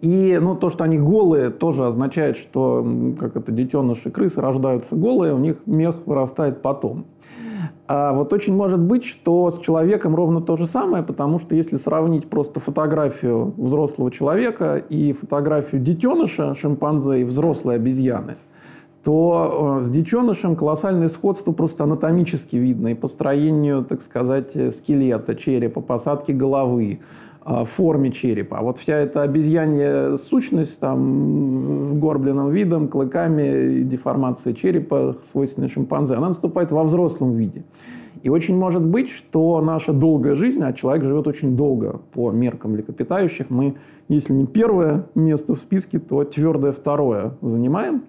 И 0.02 0.38
ну, 0.42 0.56
то, 0.56 0.70
что 0.70 0.84
они 0.84 0.98
голые, 0.98 1.52
тоже 1.52 1.86
означает, 1.86 2.36
что 2.36 2.86
как 3.20 3.38
это, 3.38 3.52
детеныши 3.52 4.10
крысы 4.10 4.42
рождаются 4.42 4.96
голые, 4.96 5.34
у 5.34 5.38
них 5.38 5.58
мех 5.66 5.96
вырастает 6.06 6.62
потом. 6.62 7.06
А 7.88 8.14
вот 8.14 8.32
очень 8.34 8.56
может 8.56 8.80
быть, 8.80 9.06
что 9.06 9.52
с 9.52 9.60
человеком 9.60 10.16
ровно 10.16 10.42
то 10.42 10.58
же 10.58 10.66
самое, 10.66 11.04
потому 11.04 11.40
что 11.40 11.56
если 11.56 11.78
сравнить 11.78 12.28
просто 12.28 12.60
фотографию 12.60 13.54
взрослого 13.58 14.12
человека 14.12 14.78
и 14.78 15.14
фотографию 15.14 15.82
детеныша 15.82 16.56
шимпанзе 16.56 17.22
и 17.22 17.24
взрослой 17.24 17.76
обезьяны, 17.76 18.38
то 19.04 19.80
э, 19.82 19.84
с 19.84 19.90
детенышем 19.90 20.56
колоссальное 20.56 21.10
сходство 21.10 21.52
просто 21.52 21.84
анатомически 21.84 22.56
видно 22.56 22.90
и 22.90 22.94
по 22.94 23.08
строению, 23.08 23.84
так 23.84 24.04
сказать, 24.04 24.52
скелета, 24.76 25.36
черепа, 25.36 25.82
посадки 25.82 26.32
головы, 26.32 27.00
форме 27.44 28.12
черепа. 28.12 28.60
А 28.60 28.62
вот 28.62 28.78
вся 28.78 28.98
эта 28.98 29.24
обезьянья 29.24 30.18
сущность 30.18 30.80
там, 30.80 31.86
с 31.86 31.94
горбленным 31.94 32.52
видом, 32.52 32.88
клыками 32.88 33.82
деформацией 33.84 34.56
черепа, 34.56 35.18
свойственной 35.32 35.70
шимпанзе, 35.70 36.16
она 36.16 36.30
наступает 36.30 36.72
во 36.72 36.84
взрослом 36.84 37.36
виде. 37.36 37.64
И 38.22 38.30
очень 38.30 38.56
может 38.56 38.86
быть, 38.86 39.10
что 39.10 39.60
наша 39.62 39.94
долгая 39.94 40.36
жизнь, 40.36 40.62
а 40.62 40.74
человек 40.74 41.04
живет 41.04 41.28
очень 41.28 41.58
долго 41.58 42.02
по 42.14 42.30
меркам 42.30 42.74
млекопитающих, 42.74 43.50
мы, 43.50 43.76
если 44.08 44.34
не 44.34 44.46
первое 44.46 45.06
место 45.16 45.56
в 45.56 45.58
списке, 45.58 45.98
то 45.98 46.24
твердое 46.24 46.72
второе 46.72 47.32
занимаем. 47.42 48.04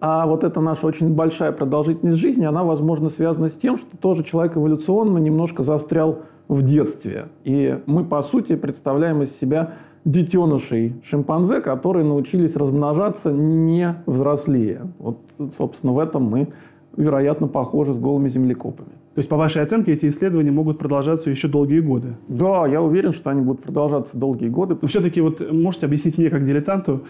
А 0.00 0.26
вот 0.26 0.44
эта 0.44 0.62
наша 0.62 0.86
очень 0.86 1.12
большая 1.12 1.52
продолжительность 1.52 2.18
жизни, 2.18 2.46
она, 2.46 2.64
возможно, 2.64 3.10
связана 3.10 3.50
с 3.50 3.54
тем, 3.54 3.76
что 3.76 3.94
тоже 3.98 4.24
человек 4.24 4.56
эволюционно 4.56 5.18
немножко 5.18 5.62
застрял 5.62 6.20
в 6.48 6.62
детстве. 6.62 7.26
И 7.44 7.78
мы, 7.86 8.04
по 8.04 8.22
сути, 8.22 8.56
представляем 8.56 9.22
из 9.22 9.36
себя 9.38 9.74
детенышей 10.04 10.94
шимпанзе, 11.02 11.60
которые 11.60 12.04
научились 12.04 12.54
размножаться 12.54 13.32
не 13.32 13.96
взрослее. 14.06 14.92
Вот, 14.98 15.18
собственно, 15.58 15.92
в 15.92 15.98
этом 15.98 16.24
мы, 16.24 16.48
вероятно, 16.96 17.48
похожи 17.48 17.92
с 17.92 17.98
голыми 17.98 18.28
землекопами. 18.28 18.90
То 19.14 19.20
есть, 19.20 19.28
по 19.28 19.36
вашей 19.36 19.62
оценке, 19.62 19.94
эти 19.94 20.08
исследования 20.08 20.50
могут 20.50 20.78
продолжаться 20.78 21.30
еще 21.30 21.48
долгие 21.48 21.80
годы? 21.80 22.16
Да, 22.28 22.66
я 22.66 22.82
уверен, 22.82 23.12
что 23.12 23.30
они 23.30 23.40
будут 23.40 23.62
продолжаться 23.62 24.16
долгие 24.16 24.48
годы. 24.48 24.76
Но 24.80 24.86
все-таки 24.86 25.20
вот 25.20 25.40
можете 25.50 25.86
объяснить 25.86 26.18
мне, 26.18 26.30
как 26.30 26.44
дилетанту, 26.44 27.02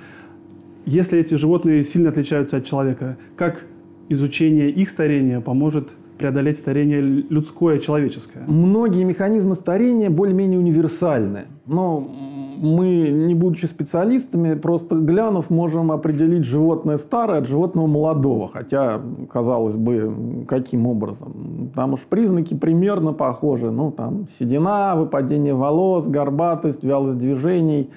если 0.86 1.18
эти 1.18 1.34
животные 1.34 1.82
сильно 1.82 2.10
отличаются 2.10 2.58
от 2.58 2.64
человека, 2.64 3.16
как 3.34 3.66
изучение 4.08 4.70
их 4.70 4.88
старения 4.88 5.40
поможет 5.40 5.90
преодолеть 6.16 6.58
старение 6.58 7.00
людское, 7.00 7.78
человеческое? 7.78 8.44
Многие 8.46 9.04
механизмы 9.04 9.54
старения 9.54 10.10
более-менее 10.10 10.58
универсальны. 10.58 11.44
Но 11.66 12.02
мы, 12.58 13.08
не 13.08 13.34
будучи 13.34 13.66
специалистами, 13.66 14.54
просто 14.54 14.94
глянув, 14.96 15.50
можем 15.50 15.92
определить 15.92 16.44
животное 16.44 16.96
старое 16.96 17.38
от 17.38 17.46
животного 17.46 17.86
молодого. 17.86 18.48
Хотя, 18.52 19.00
казалось 19.32 19.76
бы, 19.76 20.44
каким 20.48 20.86
образом? 20.86 21.70
Там 21.74 21.92
уж 21.94 22.00
признаки 22.00 22.54
примерно 22.54 23.12
похожи. 23.12 23.70
Ну, 23.70 23.90
там 23.90 24.26
седина, 24.38 24.94
выпадение 24.96 25.54
волос, 25.54 26.06
горбатость, 26.06 26.82
вялость 26.82 27.18
движений. 27.18 27.90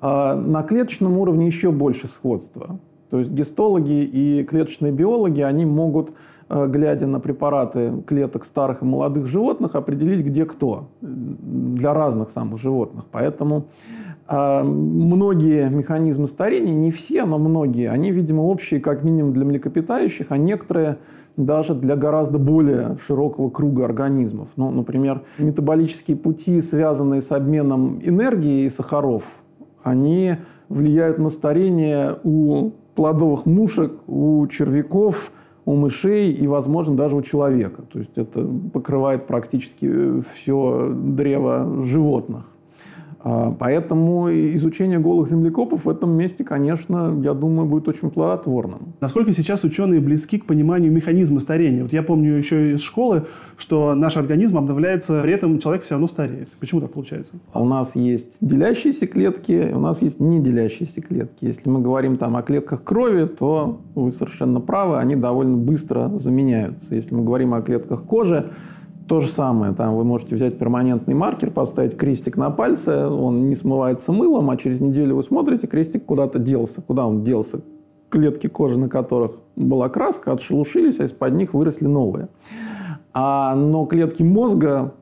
А 0.00 0.34
на 0.34 0.62
клеточном 0.62 1.16
уровне 1.18 1.46
еще 1.46 1.70
больше 1.70 2.08
сходства. 2.08 2.78
То 3.10 3.18
есть 3.18 3.30
гистологи 3.30 4.02
и 4.04 4.42
клеточные 4.44 4.90
биологи, 4.90 5.42
они 5.42 5.64
могут 5.64 6.12
глядя 6.52 7.06
на 7.06 7.18
препараты 7.18 7.92
клеток 8.06 8.44
старых 8.44 8.82
и 8.82 8.84
молодых 8.84 9.26
животных, 9.26 9.74
определить, 9.74 10.24
где 10.24 10.44
кто 10.44 10.88
для 11.00 11.94
разных 11.94 12.30
самых 12.30 12.60
животных. 12.60 13.04
Поэтому 13.10 13.64
э, 14.28 14.62
многие 14.62 15.70
механизмы 15.70 16.26
старения, 16.28 16.74
не 16.74 16.90
все, 16.90 17.24
но 17.24 17.38
многие, 17.38 17.88
они, 17.88 18.10
видимо, 18.10 18.42
общие 18.42 18.80
как 18.80 19.02
минимум 19.02 19.32
для 19.32 19.46
млекопитающих, 19.46 20.26
а 20.28 20.36
некоторые 20.36 20.98
даже 21.38 21.74
для 21.74 21.96
гораздо 21.96 22.38
более 22.38 22.98
широкого 23.06 23.48
круга 23.48 23.86
организмов. 23.86 24.48
Ну, 24.56 24.70
например, 24.70 25.22
метаболические 25.38 26.18
пути, 26.18 26.60
связанные 26.60 27.22
с 27.22 27.32
обменом 27.32 27.98
энергии 28.02 28.64
и 28.64 28.70
сахаров, 28.70 29.24
они 29.82 30.36
влияют 30.68 31.18
на 31.18 31.30
старение 31.30 32.18
у 32.24 32.72
плодовых 32.94 33.46
мушек, 33.46 33.92
у 34.06 34.46
червяков– 34.48 35.32
у 35.64 35.76
мышей 35.76 36.32
и, 36.32 36.46
возможно, 36.46 36.96
даже 36.96 37.16
у 37.16 37.22
человека. 37.22 37.82
То 37.82 37.98
есть 37.98 38.16
это 38.16 38.46
покрывает 38.72 39.26
практически 39.26 40.20
все 40.34 40.90
древо 40.92 41.84
животных. 41.84 42.46
А, 43.24 43.52
поэтому 43.56 44.28
изучение 44.30 44.98
голых 44.98 45.28
землекопов 45.28 45.84
в 45.84 45.88
этом 45.88 46.10
месте, 46.10 46.44
конечно, 46.44 47.18
я 47.22 47.34
думаю, 47.34 47.68
будет 47.68 47.86
очень 47.88 48.10
плодотворным. 48.10 48.94
Насколько 49.00 49.32
сейчас 49.32 49.62
ученые 49.64 50.00
близки 50.00 50.38
к 50.38 50.46
пониманию 50.46 50.90
механизма 50.90 51.40
старения? 51.40 51.82
Вот 51.82 51.92
я 51.92 52.02
помню 52.02 52.36
еще 52.36 52.72
из 52.72 52.80
школы, 52.80 53.26
что 53.56 53.94
наш 53.94 54.16
организм 54.16 54.58
обновляется, 54.58 55.20
при 55.22 55.32
этом 55.34 55.58
человек 55.60 55.84
все 55.84 55.94
равно 55.94 56.08
стареет. 56.08 56.48
Почему 56.58 56.80
так 56.80 56.92
получается? 56.92 57.34
У 57.54 57.64
нас 57.64 57.94
есть 57.94 58.32
делящиеся 58.40 59.06
клетки, 59.06 59.70
у 59.72 59.78
нас 59.78 60.02
есть 60.02 60.18
неделящиеся 60.18 61.00
клетки. 61.00 61.44
Если 61.44 61.68
мы 61.68 61.80
говорим 61.80 62.16
там 62.16 62.36
о 62.36 62.42
клетках 62.42 62.82
крови, 62.82 63.26
то 63.26 63.80
вы 63.94 64.10
совершенно 64.10 64.60
правы, 64.60 64.98
они 64.98 65.14
довольно 65.14 65.56
быстро 65.56 66.10
заменяются. 66.18 66.94
Если 66.94 67.14
мы 67.14 67.22
говорим 67.22 67.54
о 67.54 67.62
клетках 67.62 68.02
кожи, 68.02 68.50
то 69.12 69.20
же 69.20 69.28
самое. 69.28 69.74
Там 69.74 69.94
вы 69.94 70.04
можете 70.04 70.36
взять 70.36 70.58
перманентный 70.58 71.12
маркер, 71.12 71.50
поставить 71.50 71.98
крестик 71.98 72.38
на 72.38 72.48
пальце, 72.48 73.06
он 73.08 73.50
не 73.50 73.56
смывается 73.56 74.10
мылом, 74.10 74.48
а 74.48 74.56
через 74.56 74.80
неделю 74.80 75.16
вы 75.16 75.22
смотрите, 75.22 75.66
крестик 75.66 76.06
куда-то 76.06 76.38
делся. 76.38 76.80
Куда 76.80 77.06
он 77.06 77.22
делся? 77.22 77.60
Клетки 78.08 78.46
кожи, 78.46 78.78
на 78.78 78.88
которых 78.88 79.32
была 79.54 79.90
краска, 79.90 80.32
отшелушились, 80.32 80.98
а 80.98 81.04
из-под 81.04 81.34
них 81.34 81.52
выросли 81.52 81.84
новые. 81.84 82.28
А, 83.12 83.54
но 83.54 83.84
клетки 83.84 84.22
мозга 84.22 84.94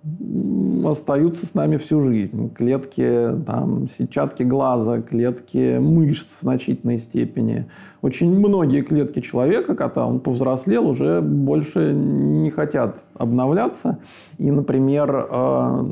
остаются 0.87 1.47
с 1.47 1.55
нами 1.55 1.77
всю 1.77 2.03
жизнь. 2.03 2.53
Клетки 2.55 3.31
там, 3.47 3.89
сетчатки 3.97 4.43
глаза, 4.43 5.01
клетки 5.03 5.79
мышц 5.79 6.37
в 6.39 6.43
значительной 6.43 6.99
степени. 6.99 7.67
Очень 8.03 8.31
многие 8.31 8.83
клетки 8.83 9.21
человека, 9.21 9.75
когда 9.75 10.07
он 10.07 10.21
повзрослел, 10.21 10.89
уже 10.89 11.21
больше 11.21 11.93
не 11.93 12.51
хотят 12.51 12.99
обновляться. 13.15 13.99
И, 14.39 14.51
например, 14.51 15.29
э, 15.31 15.85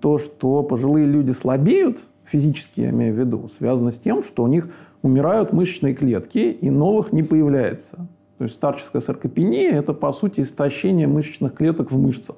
то, 0.00 0.18
что 0.18 0.62
пожилые 0.62 1.06
люди 1.06 1.32
слабеют, 1.32 1.98
физически 2.24 2.80
я 2.80 2.90
имею 2.90 3.14
в 3.14 3.18
виду, 3.18 3.50
связано 3.58 3.90
с 3.90 3.96
тем, 3.96 4.22
что 4.22 4.44
у 4.44 4.46
них 4.46 4.68
умирают 5.02 5.52
мышечные 5.52 5.94
клетки, 5.94 6.38
и 6.38 6.70
новых 6.70 7.12
не 7.12 7.22
появляется. 7.22 8.06
То 8.38 8.44
есть 8.44 8.54
старческая 8.54 9.02
саркопения– 9.02 9.72
это, 9.72 9.92
по 9.92 10.12
сути, 10.12 10.40
истощение 10.40 11.06
мышечных 11.06 11.54
клеток 11.54 11.92
в 11.92 11.98
мышцах. 11.98 12.36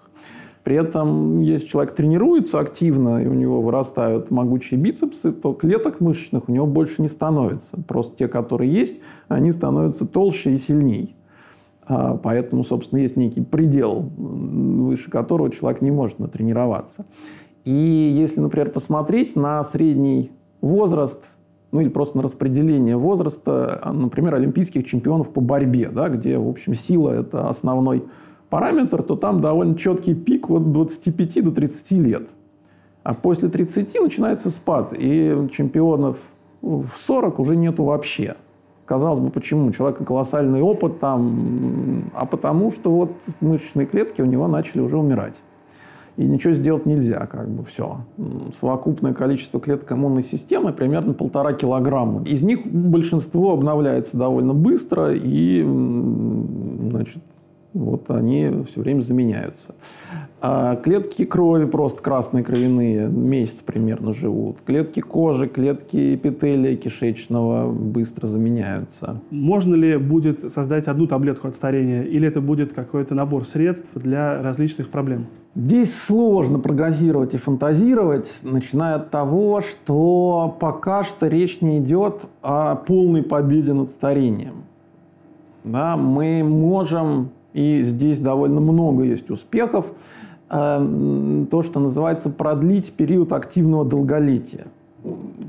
При 0.64 0.76
этом, 0.76 1.40
если 1.40 1.66
человек 1.66 1.94
тренируется 1.94 2.58
активно, 2.58 3.22
и 3.22 3.26
у 3.26 3.34
него 3.34 3.60
вырастают 3.60 4.30
могучие 4.30 4.80
бицепсы, 4.80 5.30
то 5.30 5.52
клеток 5.52 6.00
мышечных 6.00 6.48
у 6.48 6.52
него 6.52 6.66
больше 6.66 7.02
не 7.02 7.08
становится. 7.08 7.76
Просто 7.86 8.16
те, 8.16 8.28
которые 8.28 8.72
есть, 8.72 8.98
они 9.28 9.52
становятся 9.52 10.06
толще 10.06 10.54
и 10.54 10.58
сильнее. 10.58 11.10
А, 11.86 12.16
поэтому, 12.16 12.64
собственно, 12.64 13.00
есть 13.00 13.16
некий 13.16 13.42
предел, 13.42 14.10
выше 14.16 15.10
которого 15.10 15.50
человек 15.50 15.82
не 15.82 15.90
может 15.90 16.18
натренироваться. 16.18 17.04
И 17.66 18.14
если, 18.18 18.40
например, 18.40 18.70
посмотреть 18.70 19.36
на 19.36 19.62
средний 19.64 20.32
возраст 20.62 21.20
ну 21.72 21.80
или 21.80 21.88
просто 21.88 22.16
на 22.16 22.22
распределение 22.22 22.96
возраста, 22.96 23.80
а, 23.82 23.92
например, 23.92 24.36
олимпийских 24.36 24.86
чемпионов 24.86 25.30
по 25.30 25.40
борьбе, 25.40 25.88
да, 25.88 26.08
где, 26.08 26.38
в 26.38 26.48
общем, 26.48 26.72
сила– 26.72 27.10
это 27.20 27.48
основной 27.48 28.04
параметр, 28.54 29.02
то 29.02 29.16
там 29.16 29.40
довольно 29.40 29.74
четкий 29.74 30.14
пик 30.14 30.48
от 30.48 30.70
25 30.70 31.42
до 31.42 31.50
30 31.50 31.90
лет. 31.90 32.28
А 33.02 33.12
после 33.12 33.48
30 33.48 34.00
начинается 34.00 34.48
спад, 34.50 34.94
и 34.96 35.48
чемпионов 35.50 36.18
в 36.62 36.88
40 36.96 37.40
уже 37.40 37.56
нету 37.56 37.82
вообще. 37.82 38.36
Казалось 38.84 39.18
бы, 39.18 39.30
почему? 39.30 39.66
У 39.66 39.72
человека 39.72 40.04
колоссальный 40.04 40.62
опыт 40.62 41.00
там, 41.00 42.04
а 42.14 42.26
потому 42.26 42.70
что 42.70 42.92
вот 42.92 43.10
мышечные 43.40 43.86
клетки 43.86 44.22
у 44.22 44.24
него 44.24 44.46
начали 44.46 44.82
уже 44.82 44.98
умирать 44.98 45.34
и 46.16 46.24
ничего 46.24 46.54
сделать 46.54 46.86
нельзя, 46.86 47.26
как 47.26 47.48
бы 47.48 47.64
все. 47.64 48.02
Совокупное 48.60 49.14
количество 49.14 49.58
клеток 49.58 49.90
иммунной 49.90 50.22
системы 50.22 50.72
примерно 50.72 51.12
полтора 51.12 51.54
килограмма. 51.54 52.22
Из 52.22 52.44
них 52.44 52.64
большинство 52.64 53.52
обновляется 53.52 54.16
довольно 54.16 54.54
быстро 54.54 55.12
и, 55.12 55.60
значит, 55.60 57.18
вот 57.74 58.08
они 58.10 58.64
все 58.70 58.80
время 58.80 59.02
заменяются. 59.02 59.74
А 60.40 60.76
клетки 60.76 61.24
крови 61.24 61.64
просто 61.64 62.00
красные 62.02 62.44
кровяные 62.44 63.08
месяц 63.08 63.56
примерно 63.56 64.12
живут. 64.14 64.58
Клетки 64.64 65.00
кожи, 65.00 65.48
клетки 65.48 66.14
эпителия 66.14 66.76
кишечного 66.76 67.70
быстро 67.70 68.28
заменяются. 68.28 69.20
Можно 69.30 69.74
ли 69.74 69.96
будет 69.96 70.52
создать 70.52 70.86
одну 70.86 71.06
таблетку 71.08 71.48
от 71.48 71.56
старения 71.56 72.02
или 72.02 72.28
это 72.28 72.40
будет 72.40 72.72
какой-то 72.72 73.14
набор 73.14 73.44
средств 73.44 73.90
для 73.94 74.40
различных 74.40 74.88
проблем? 74.88 75.26
Здесь 75.56 75.94
сложно 75.94 76.58
прогнозировать 76.60 77.34
и 77.34 77.38
фантазировать, 77.38 78.28
начиная 78.42 78.96
от 78.96 79.10
того, 79.10 79.62
что 79.62 80.56
пока 80.60 81.04
что 81.04 81.26
речь 81.26 81.60
не 81.60 81.78
идет 81.78 82.22
о 82.42 82.76
полной 82.76 83.22
победе 83.22 83.72
над 83.72 83.90
старением. 83.90 84.64
Да, 85.64 85.96
мы 85.96 86.44
можем 86.44 87.30
и 87.54 87.84
здесь 87.84 88.18
довольно 88.18 88.60
много 88.60 89.04
есть 89.04 89.30
успехов, 89.30 89.86
э, 90.50 91.46
то, 91.50 91.62
что 91.62 91.80
называется 91.80 92.28
продлить 92.28 92.92
период 92.92 93.32
активного 93.32 93.84
долголетия. 93.84 94.66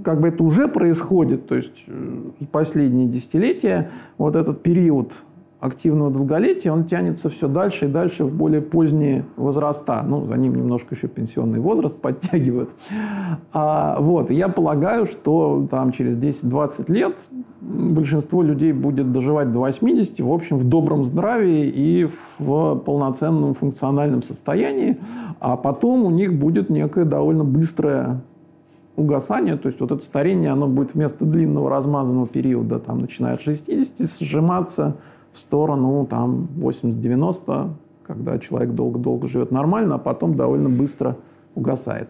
Как 0.03 0.21
бы 0.21 0.29
это 0.29 0.43
уже 0.43 0.67
происходит, 0.67 1.47
то 1.47 1.55
есть 1.55 1.83
э, 1.87 2.17
последние 2.51 3.07
десятилетия, 3.07 3.89
вот 4.17 4.35
этот 4.35 4.61
период 4.61 5.13
активного 5.59 6.11
долголетия, 6.11 6.71
он 6.71 6.85
тянется 6.85 7.29
все 7.29 7.47
дальше 7.47 7.85
и 7.85 7.87
дальше 7.87 8.23
в 8.23 8.33
более 8.33 8.61
поздние 8.61 9.25
возраста. 9.35 10.03
Ну, 10.07 10.25
за 10.25 10.35
ним 10.35 10.55
немножко 10.55 10.93
еще 10.95 11.07
пенсионный 11.07 11.59
возраст 11.59 11.95
подтягивают. 12.01 12.69
А, 13.51 13.99
вот, 13.99 14.29
я 14.29 14.47
полагаю, 14.47 15.05
что 15.05 15.67
там 15.69 15.91
через 15.91 16.15
10-20 16.17 16.91
лет 16.91 17.17
большинство 17.65 18.43
людей 18.43 18.71
будет 18.73 19.11
доживать 19.11 19.51
до 19.51 19.59
80, 19.59 20.19
в 20.19 20.31
общем, 20.31 20.57
в 20.57 20.69
добром 20.69 21.03
здравии 21.03 21.65
и 21.65 22.07
в 22.37 22.75
полноценном 22.75 23.55
функциональном 23.55 24.21
состоянии, 24.21 24.99
а 25.39 25.57
потом 25.57 26.03
у 26.03 26.11
них 26.11 26.37
будет 26.37 26.69
некое 26.69 27.05
довольно 27.05 27.43
быстрое 27.43 28.21
угасание, 28.95 29.57
то 29.57 29.67
есть 29.67 29.81
вот 29.81 29.91
это 29.91 30.03
старение, 30.03 30.51
оно 30.51 30.67
будет 30.67 30.93
вместо 30.93 31.25
длинного 31.25 31.69
размазанного 31.69 32.27
периода, 32.27 32.79
там, 32.79 32.99
начиная 32.99 33.33
от 33.33 33.41
60, 33.41 34.09
сжиматься 34.21 34.95
в 35.33 35.39
сторону 35.39 36.07
там 36.09 36.47
80-90, 36.57 37.71
когда 38.03 38.37
человек 38.39 38.73
долго-долго 38.73 39.27
живет 39.27 39.51
нормально, 39.51 39.95
а 39.95 39.97
потом 39.97 40.35
довольно 40.35 40.69
быстро 40.69 41.17
угасает. 41.55 42.09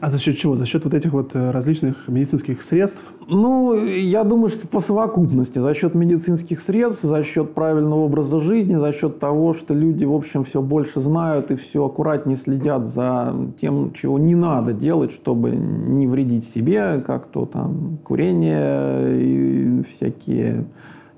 А 0.00 0.10
за 0.10 0.18
счет 0.18 0.36
чего? 0.36 0.56
За 0.56 0.66
счет 0.66 0.84
вот 0.84 0.94
этих 0.94 1.12
вот 1.12 1.34
э, 1.34 1.50
различных 1.50 2.08
медицинских 2.08 2.60
средств? 2.60 3.02
Ну, 3.28 3.74
я 3.84 4.24
думаю, 4.24 4.50
что 4.50 4.68
по 4.68 4.80
совокупности. 4.80 5.58
За 5.58 5.74
счет 5.74 5.94
медицинских 5.94 6.60
средств, 6.60 7.02
за 7.02 7.24
счет 7.24 7.54
правильного 7.54 8.00
образа 8.00 8.40
жизни, 8.40 8.76
за 8.76 8.92
счет 8.92 9.18
того, 9.18 9.54
что 9.54 9.72
люди, 9.72 10.04
в 10.04 10.12
общем, 10.12 10.44
все 10.44 10.60
больше 10.60 11.00
знают 11.00 11.50
и 11.50 11.56
все 11.56 11.86
аккуратнее 11.86 12.36
следят 12.36 12.88
за 12.88 13.34
тем, 13.60 13.92
чего 13.94 14.18
не 14.18 14.34
надо 14.34 14.74
делать, 14.74 15.12
чтобы 15.12 15.50
не 15.52 16.06
вредить 16.06 16.48
себе, 16.50 17.02
как 17.06 17.26
то 17.28 17.46
там 17.46 17.98
курение 18.04 19.18
и 19.20 19.82
всякие 19.84 20.66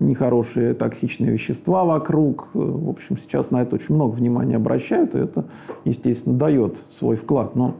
нехорошие 0.00 0.74
токсичные 0.74 1.32
вещества 1.32 1.84
вокруг. 1.84 2.48
В 2.54 2.88
общем, 2.88 3.18
сейчас 3.18 3.50
на 3.50 3.62
это 3.62 3.74
очень 3.74 3.94
много 3.94 4.14
внимания 4.14 4.56
обращают, 4.56 5.14
и 5.14 5.18
это, 5.18 5.46
естественно, 5.84 6.36
дает 6.36 6.76
свой 6.96 7.16
вклад. 7.16 7.56
Но 7.56 7.74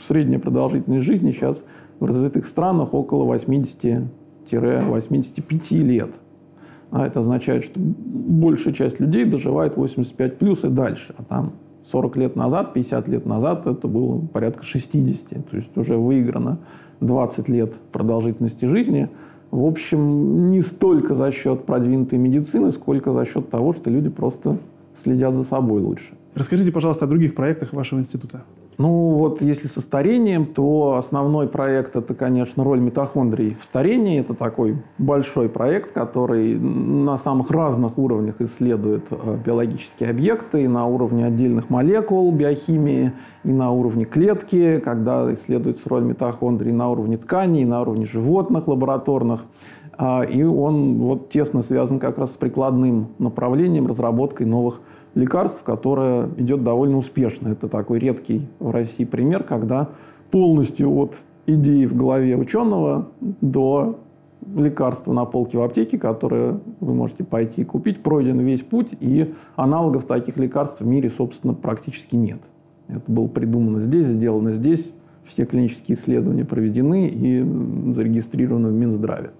средняя 0.00 0.40
продолжительность 0.40 1.06
жизни 1.06 1.32
сейчас 1.32 1.62
в 2.00 2.04
развитых 2.04 2.46
странах 2.46 2.94
около 2.94 3.24
80-85 3.34 5.82
лет. 5.82 6.10
А 6.90 7.06
это 7.06 7.20
означает, 7.20 7.64
что 7.64 7.78
большая 7.78 8.74
часть 8.74 9.00
людей 9.00 9.24
доживает 9.24 9.76
85 9.76 10.38
плюс 10.38 10.64
и 10.64 10.68
дальше. 10.68 11.14
А 11.18 11.24
там 11.24 11.52
40 11.84 12.16
лет 12.16 12.36
назад, 12.36 12.74
50 12.74 13.08
лет 13.08 13.26
назад 13.26 13.66
это 13.66 13.88
было 13.88 14.20
порядка 14.20 14.62
60. 14.62 15.28
То 15.28 15.56
есть 15.56 15.76
уже 15.76 15.96
выиграно 15.96 16.58
20 17.00 17.48
лет 17.48 17.74
продолжительности 17.92 18.66
жизни– 18.66 19.08
в 19.50 19.64
общем, 19.64 20.50
не 20.50 20.60
столько 20.60 21.14
за 21.14 21.30
счет 21.30 21.64
продвинутой 21.64 22.18
медицины, 22.18 22.72
сколько 22.72 23.12
за 23.12 23.24
счет 23.24 23.48
того, 23.48 23.72
что 23.72 23.90
люди 23.90 24.08
просто 24.08 24.58
следят 25.02 25.34
за 25.34 25.44
собой 25.44 25.80
лучше. 25.80 26.14
Расскажите, 26.34 26.72
пожалуйста, 26.72 27.04
о 27.04 27.08
других 27.08 27.34
проектах 27.34 27.72
вашего 27.72 28.00
института. 28.00 28.42
Ну 28.78 29.14
вот 29.14 29.40
если 29.40 29.68
со 29.68 29.80
старением, 29.80 30.44
то 30.44 30.96
основной 30.98 31.48
проект 31.48 31.96
это, 31.96 32.12
конечно, 32.12 32.62
роль 32.62 32.78
митохондрий 32.78 33.56
в 33.58 33.64
старении. 33.64 34.20
Это 34.20 34.34
такой 34.34 34.76
большой 34.98 35.48
проект, 35.48 35.92
который 35.92 36.58
на 36.58 37.16
самых 37.16 37.50
разных 37.50 37.96
уровнях 37.96 38.34
исследует 38.40 39.04
э, 39.10 39.38
биологические 39.44 40.10
объекты, 40.10 40.64
и 40.64 40.68
на 40.68 40.86
уровне 40.86 41.24
отдельных 41.24 41.70
молекул 41.70 42.30
биохимии, 42.32 43.12
и 43.44 43.50
на 43.50 43.70
уровне 43.70 44.04
клетки, 44.04 44.78
когда 44.80 45.32
исследуется 45.32 45.88
роль 45.88 46.04
митохондрий 46.04 46.72
на 46.72 46.90
уровне 46.90 47.16
тканей, 47.16 47.64
на 47.64 47.80
уровне 47.80 48.04
животных 48.04 48.68
лабораторных. 48.68 49.44
А, 49.98 50.22
и 50.22 50.42
он 50.42 50.98
вот 50.98 51.30
тесно 51.30 51.62
связан 51.62 51.98
как 51.98 52.18
раз 52.18 52.32
с 52.32 52.36
прикладным 52.36 53.08
направлением, 53.18 53.86
разработкой 53.86 54.46
новых 54.46 54.80
лекарств, 55.16 55.62
которое 55.64 56.28
идет 56.36 56.62
довольно 56.62 56.98
успешно. 56.98 57.48
Это 57.48 57.68
такой 57.68 57.98
редкий 57.98 58.46
в 58.60 58.70
России 58.70 59.04
пример, 59.04 59.42
когда 59.42 59.88
полностью 60.30 60.94
от 60.94 61.16
идеи 61.46 61.86
в 61.86 61.96
голове 61.96 62.36
ученого 62.36 63.08
до 63.40 63.98
лекарства 64.54 65.12
на 65.12 65.24
полке 65.24 65.58
в 65.58 65.62
аптеке, 65.62 65.98
которое 65.98 66.60
вы 66.80 66.94
можете 66.94 67.24
пойти 67.24 67.62
и 67.62 67.64
купить, 67.64 68.02
пройден 68.02 68.38
весь 68.40 68.60
путь, 68.60 68.90
и 69.00 69.34
аналогов 69.56 70.04
таких 70.04 70.36
лекарств 70.36 70.80
в 70.80 70.86
мире, 70.86 71.10
собственно, 71.10 71.54
практически 71.54 72.14
нет. 72.14 72.38
Это 72.88 73.10
было 73.10 73.26
придумано 73.26 73.80
здесь, 73.80 74.06
сделано 74.06 74.52
здесь, 74.52 74.92
все 75.24 75.46
клинические 75.46 75.98
исследования 75.98 76.44
проведены 76.44 77.08
и 77.08 77.42
зарегистрированы 77.94 78.68
в 78.68 78.74
Минздраве. 78.74 79.30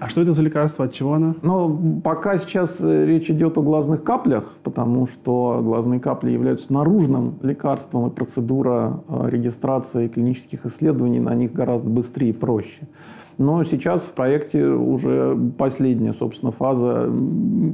А 0.00 0.08
что 0.08 0.22
это 0.22 0.32
за 0.32 0.42
лекарство, 0.42 0.86
от 0.86 0.94
чего 0.94 1.12
оно? 1.12 1.34
Ну, 1.42 2.00
пока 2.02 2.38
сейчас 2.38 2.78
э, 2.80 3.04
речь 3.04 3.30
идет 3.30 3.58
о 3.58 3.62
глазных 3.62 4.02
каплях, 4.02 4.44
потому 4.62 5.06
что 5.06 5.60
глазные 5.62 6.00
капли 6.00 6.30
являются 6.30 6.72
наружным 6.72 7.34
лекарством, 7.42 8.08
и 8.08 8.10
процедура 8.10 9.02
э, 9.06 9.28
регистрации 9.28 10.08
клинических 10.08 10.64
исследований 10.64 11.20
на 11.20 11.34
них 11.34 11.52
гораздо 11.52 11.90
быстрее 11.90 12.30
и 12.30 12.32
проще. 12.32 12.88
Но 13.36 13.62
сейчас 13.64 14.00
в 14.02 14.12
проекте 14.12 14.66
уже 14.66 15.36
последняя, 15.58 16.14
собственно, 16.14 16.52
фаза 16.52 17.10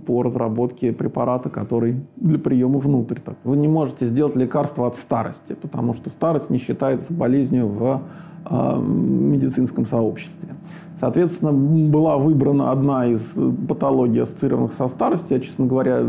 по 0.06 0.22
разработке 0.22 0.92
препарата, 0.92 1.48
который 1.48 2.02
для 2.16 2.38
приема 2.40 2.80
внутрь. 2.80 3.20
Вы 3.44 3.56
не 3.56 3.68
можете 3.68 4.06
сделать 4.06 4.34
лекарство 4.34 4.88
от 4.88 4.96
старости, 4.96 5.54
потому 5.54 5.94
что 5.94 6.10
старость 6.10 6.50
не 6.50 6.58
считается 6.58 7.12
болезнью 7.12 7.68
в 7.68 8.02
медицинском 8.50 9.86
сообществе. 9.86 10.54
Соответственно, 10.98 11.52
была 11.52 12.16
выбрана 12.16 12.72
одна 12.72 13.06
из 13.06 13.20
патологий, 13.68 14.22
ассоциированных 14.22 14.72
со 14.72 14.88
старостью. 14.88 15.36
Я, 15.36 15.40
честно 15.40 15.66
говоря, 15.66 16.00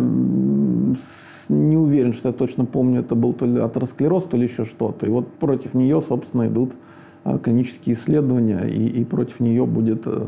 не 1.49 1.77
уверен, 1.77 2.13
что 2.13 2.29
я 2.29 2.33
точно 2.33 2.65
помню, 2.65 3.01
это 3.01 3.15
был 3.15 3.33
то 3.33 3.45
ли 3.45 3.59
атеросклероз, 3.59 4.23
то 4.23 4.37
ли 4.37 4.43
еще 4.43 4.65
что-то. 4.65 5.05
И 5.05 5.09
вот 5.09 5.27
против 5.33 5.73
нее, 5.73 6.01
собственно, 6.07 6.47
идут 6.47 6.71
Э, 7.27 7.37
клинические 7.39 7.95
исследования, 7.95 8.63
и, 8.69 9.01
и 9.01 9.03
против 9.03 9.41
нее 9.41 9.65
будет 9.65 10.03
э, 10.05 10.27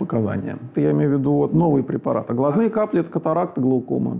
показания. 0.00 0.58
Я 0.74 0.90
имею 0.90 1.10
в 1.10 1.20
виду 1.20 1.32
вот 1.34 1.54
новый 1.54 1.84
препарат. 1.84 2.28
А 2.28 2.34
глазные 2.34 2.70
капли– 2.70 3.00
это 3.02 3.10
катаракта, 3.10 3.60
глаукома, 3.60 4.18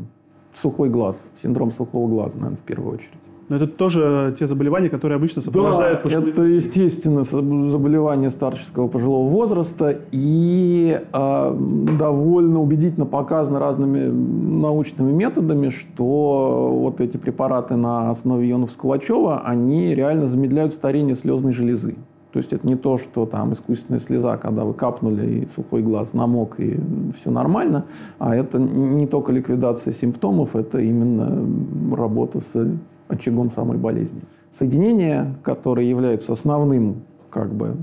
сухой 0.54 0.90
глаз, 0.90 1.20
синдром 1.42 1.72
сухого 1.72 2.08
глаза, 2.08 2.36
наверное, 2.36 2.58
в 2.58 2.60
первую 2.60 2.94
очередь. 2.94 3.18
Но 3.48 3.56
это 3.56 3.66
тоже 3.66 4.34
те 4.38 4.46
заболевания, 4.46 4.88
которые 4.88 5.16
обычно 5.16 5.42
сопровождают... 5.42 5.98
Да, 5.98 6.02
пожилых... 6.02 6.28
это, 6.28 6.42
естественно, 6.44 7.24
заболевание 7.24 8.30
старческого 8.30 8.88
пожилого 8.88 9.28
возраста 9.28 9.98
и 10.12 11.00
э, 11.12 11.56
довольно 11.98 12.60
убедительно 12.60 13.06
показано 13.06 13.58
разными 13.58 14.08
научными 14.08 15.12
методами, 15.12 15.68
что 15.68 16.70
вот 16.72 17.00
эти 17.00 17.16
препараты 17.16 17.76
на 17.76 18.10
основе 18.10 18.50
ионов 18.50 18.70
Скулачева, 18.70 19.40
они 19.40 19.94
реально 19.94 20.26
замедляют 20.26 20.72
старение 20.74 21.14
слезной 21.14 21.52
железы. 21.52 21.96
То 22.32 22.38
есть 22.38 22.52
это 22.52 22.66
не 22.66 22.74
то, 22.74 22.98
что 22.98 23.26
там 23.26 23.52
искусственная 23.52 24.00
слеза, 24.00 24.36
когда 24.38 24.64
вы 24.64 24.74
капнули 24.74 25.42
и 25.42 25.48
сухой 25.54 25.82
глаз 25.82 26.14
намок 26.14 26.58
и 26.58 26.80
все 27.20 27.30
нормально, 27.30 27.84
а 28.18 28.34
это 28.34 28.58
не 28.58 29.06
только 29.06 29.30
ликвидация 29.30 29.92
симптомов, 29.92 30.56
это 30.56 30.80
именно 30.80 31.46
работа 31.94 32.40
с 32.40 32.76
очагом 33.14 33.50
самой 33.50 33.78
болезни. 33.78 34.20
Соединения, 34.56 35.34
которые 35.42 35.88
являются 35.88 36.32
основным 36.32 37.02
как 37.30 37.52
бы, 37.52 37.76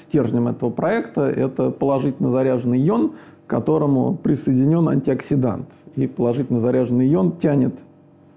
стержнем 0.00 0.48
этого 0.48 0.70
проекта, 0.70 1.22
это 1.22 1.70
положительно 1.70 2.30
заряженный 2.30 2.86
ион, 2.88 3.12
к 3.46 3.50
которому 3.50 4.14
присоединен 4.14 4.88
антиоксидант. 4.88 5.66
И 5.96 6.06
положительно 6.06 6.60
заряженный 6.60 7.12
ион 7.12 7.32
тянет 7.32 7.74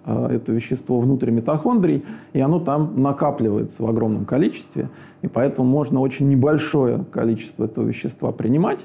э, 0.06 0.28
это 0.32 0.52
вещество 0.52 1.00
внутрь 1.00 1.32
митохондрий, 1.32 2.04
и 2.34 2.40
оно 2.42 2.60
там 2.60 3.02
накапливается 3.02 3.82
в 3.82 3.88
огромном 3.88 4.26
количестве. 4.26 4.90
И 5.22 5.28
поэтому 5.28 5.70
можно 5.70 6.02
очень 6.02 6.28
небольшое 6.28 7.06
количество 7.12 7.64
этого 7.64 7.86
вещества 7.86 8.34
принимать 8.34 8.80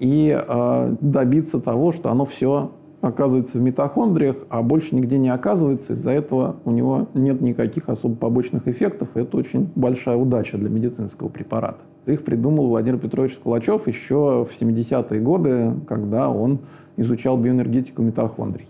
и 0.00 0.36
э, 0.36 0.96
добиться 1.00 1.60
того, 1.60 1.92
что 1.92 2.10
оно 2.10 2.24
все 2.24 2.72
оказывается 3.00 3.58
в 3.58 3.60
митохондриях, 3.60 4.36
а 4.48 4.62
больше 4.62 4.94
нигде 4.94 5.18
не 5.18 5.28
оказывается. 5.28 5.92
Из-за 5.92 6.10
этого 6.10 6.56
у 6.64 6.70
него 6.70 7.08
нет 7.14 7.40
никаких 7.40 7.88
особо 7.88 8.16
побочных 8.16 8.66
эффектов. 8.66 9.08
Это 9.14 9.36
очень 9.36 9.70
большая 9.74 10.16
удача 10.16 10.58
для 10.58 10.68
медицинского 10.68 11.28
препарата. 11.28 11.78
Их 12.06 12.24
придумал 12.24 12.68
Владимир 12.68 12.98
Петрович 12.98 13.34
Скулачев 13.34 13.86
еще 13.86 14.46
в 14.48 14.60
70-е 14.60 15.20
годы, 15.20 15.74
когда 15.86 16.30
он 16.30 16.60
изучал 16.96 17.36
биоэнергетику 17.36 18.02
митохондрий. 18.02 18.66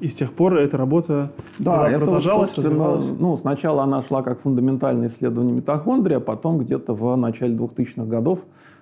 И 0.00 0.08
с 0.08 0.14
тех 0.14 0.32
пор 0.32 0.56
эта 0.56 0.76
работа 0.76 1.30
да, 1.60 1.88
это 1.88 2.00
продолжалась, 2.00 2.56
развивалась? 2.58 3.08
Ну, 3.20 3.36
сначала 3.36 3.84
она 3.84 4.02
шла 4.02 4.22
как 4.22 4.40
фундаментальное 4.40 5.08
исследование 5.08 5.54
митохондрии, 5.54 6.16
а 6.16 6.20
потом 6.20 6.58
где-то 6.58 6.92
в 6.92 7.14
начале 7.16 7.54
2000-х 7.54 8.04
годов 8.06 8.40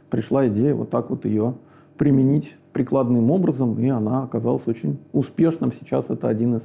пришла 0.09 0.49
идея 0.49 0.75
вот 0.75 0.89
так 0.89 1.11
вот 1.11 1.27
ее 1.27 1.55
применить 2.01 2.57
прикладным 2.73 3.31
образом, 3.31 3.79
и 3.79 3.87
она 3.91 4.23
оказалась 4.23 4.63
очень 4.65 4.97
успешным. 5.13 5.71
Сейчас 5.71 6.07
это 6.09 6.29
один 6.29 6.57
из 6.57 6.63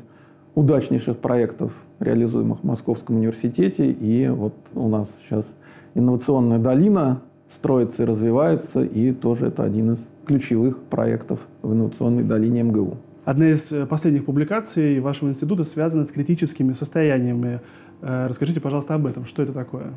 удачнейших 0.56 1.17
проектов, 1.17 1.74
реализуемых 2.00 2.62
в 2.62 2.63
Московском 2.63 3.17
университете. 3.17 3.91
И 3.91 4.30
вот 4.30 4.54
у 4.74 4.88
нас 4.88 5.10
сейчас 5.21 5.45
инновационная 5.93 6.58
долина 6.58 7.19
строится 7.54 8.04
и 8.04 8.06
развивается, 8.06 8.82
и 8.82 9.12
тоже 9.12 9.48
это 9.48 9.63
один 9.63 9.91
из 9.91 10.08
ключевых 10.26 10.80
проектов 10.84 11.41
в 11.62 11.74
инновационной 11.74 12.24
долине 12.24 12.63
МГУ. 12.63 12.95
Одна 13.26 13.50
из 13.50 13.74
э, 13.74 13.86
последних 13.86 14.24
публикаций 14.24 15.02
вашего 15.02 15.28
института 15.28 15.65
связана 15.65 16.06
с 16.06 16.13
критическими 16.13 16.71
состояниями. 16.71 17.60
Э, 18.02 18.28
расскажите, 18.28 18.62
пожалуйста, 18.62 18.93
об 18.93 19.06
этом. 19.06 19.26
Что 19.26 19.43
это 19.43 19.52
такое? 19.52 19.88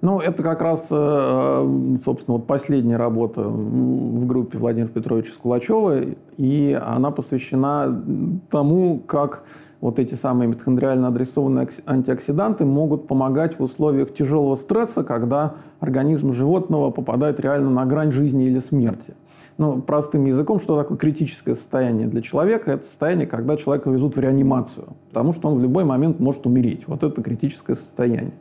Ну, 0.00 0.20
это 0.20 0.44
как 0.44 0.62
раз, 0.62 0.86
э, 0.90 1.98
собственно, 2.04 2.36
вот 2.36 2.46
последняя 2.46 2.96
работа 2.96 3.42
в 3.42 4.26
группе 4.26 4.56
Владимира 4.56 4.88
Петровича 4.88 5.32
Скулачева, 5.32 6.02
и 6.36 6.80
она 6.80 7.10
посвящена 7.10 8.00
тому, 8.48 9.00
как 9.00 9.42
вот 9.80 9.98
эти 9.98 10.14
самые 10.14 10.48
митохондриально 10.48 11.08
адресованные 11.08 11.68
антиоксиданты 11.86 12.64
могут 12.64 13.08
помогать 13.08 13.58
в 13.58 13.62
условиях 13.62 14.14
тяжелого 14.14 14.54
стресса, 14.56 15.02
когда 15.02 15.54
организм 15.80 16.32
животного 16.32 16.90
попадает 16.90 17.40
реально 17.40 17.70
на 17.70 17.84
грань 17.84 18.12
жизни 18.12 18.46
или 18.46 18.60
смерти. 18.60 19.14
Ну, 19.56 19.82
простым 19.82 20.26
языком, 20.26 20.60
что 20.60 20.76
такое 20.76 20.96
критическое 20.96 21.56
состояние 21.56 22.06
для 22.06 22.22
человека? 22.22 22.70
Это 22.70 22.84
состояние, 22.84 23.26
когда 23.26 23.56
человека 23.56 23.90
везут 23.90 24.14
в 24.14 24.20
реанимацию, 24.20 24.86
потому 25.08 25.32
что 25.32 25.48
он 25.48 25.58
в 25.58 25.62
любой 25.62 25.82
момент 25.82 26.20
может 26.20 26.46
умереть. 26.46 26.86
Вот 26.86 27.02
это 27.02 27.20
критическое 27.22 27.74
состояние. 27.74 28.34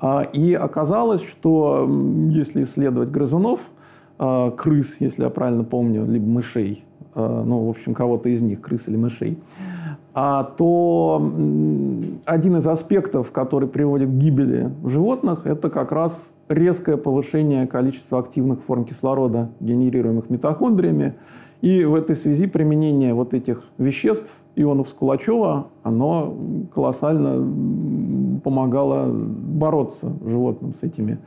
А, 0.00 0.22
и 0.22 0.54
оказалось, 0.54 1.22
что 1.22 1.86
если 2.30 2.64
исследовать 2.64 3.10
грызунов, 3.10 3.60
а, 4.18 4.50
крыс, 4.50 4.96
если 4.98 5.22
я 5.22 5.30
правильно 5.30 5.64
помню, 5.64 6.06
либо 6.06 6.26
мышей, 6.26 6.84
а, 7.14 7.44
ну, 7.44 7.66
в 7.66 7.70
общем, 7.70 7.94
кого-то 7.94 8.28
из 8.28 8.40
них, 8.40 8.60
крыс 8.60 8.82
или 8.86 8.96
мышей, 8.96 9.38
то 10.12 11.22
один 12.24 12.56
из 12.56 12.66
аспектов, 12.66 13.30
который 13.30 13.68
приводит 13.68 14.08
к 14.08 14.12
гибели 14.12 14.72
животных, 14.84 15.46
это 15.46 15.70
как 15.70 15.92
раз 15.92 16.20
резкое 16.48 16.96
повышение 16.96 17.68
количества 17.68 18.18
активных 18.18 18.60
форм 18.66 18.84
кислорода, 18.84 19.50
генерируемых 19.60 20.28
митохондриями. 20.28 21.14
И 21.60 21.84
в 21.84 21.94
этой 21.94 22.16
связи 22.16 22.48
применение 22.48 23.14
вот 23.14 23.34
этих 23.34 23.62
веществ 23.78 24.28
ионов 24.56 24.88
Скулачева, 24.88 25.68
оно 25.82 26.36
колоссально 26.74 28.40
помогало 28.42 29.10
бороться 29.10 30.12
животным 30.24 30.74
с 30.80 30.82
этими 30.82 31.18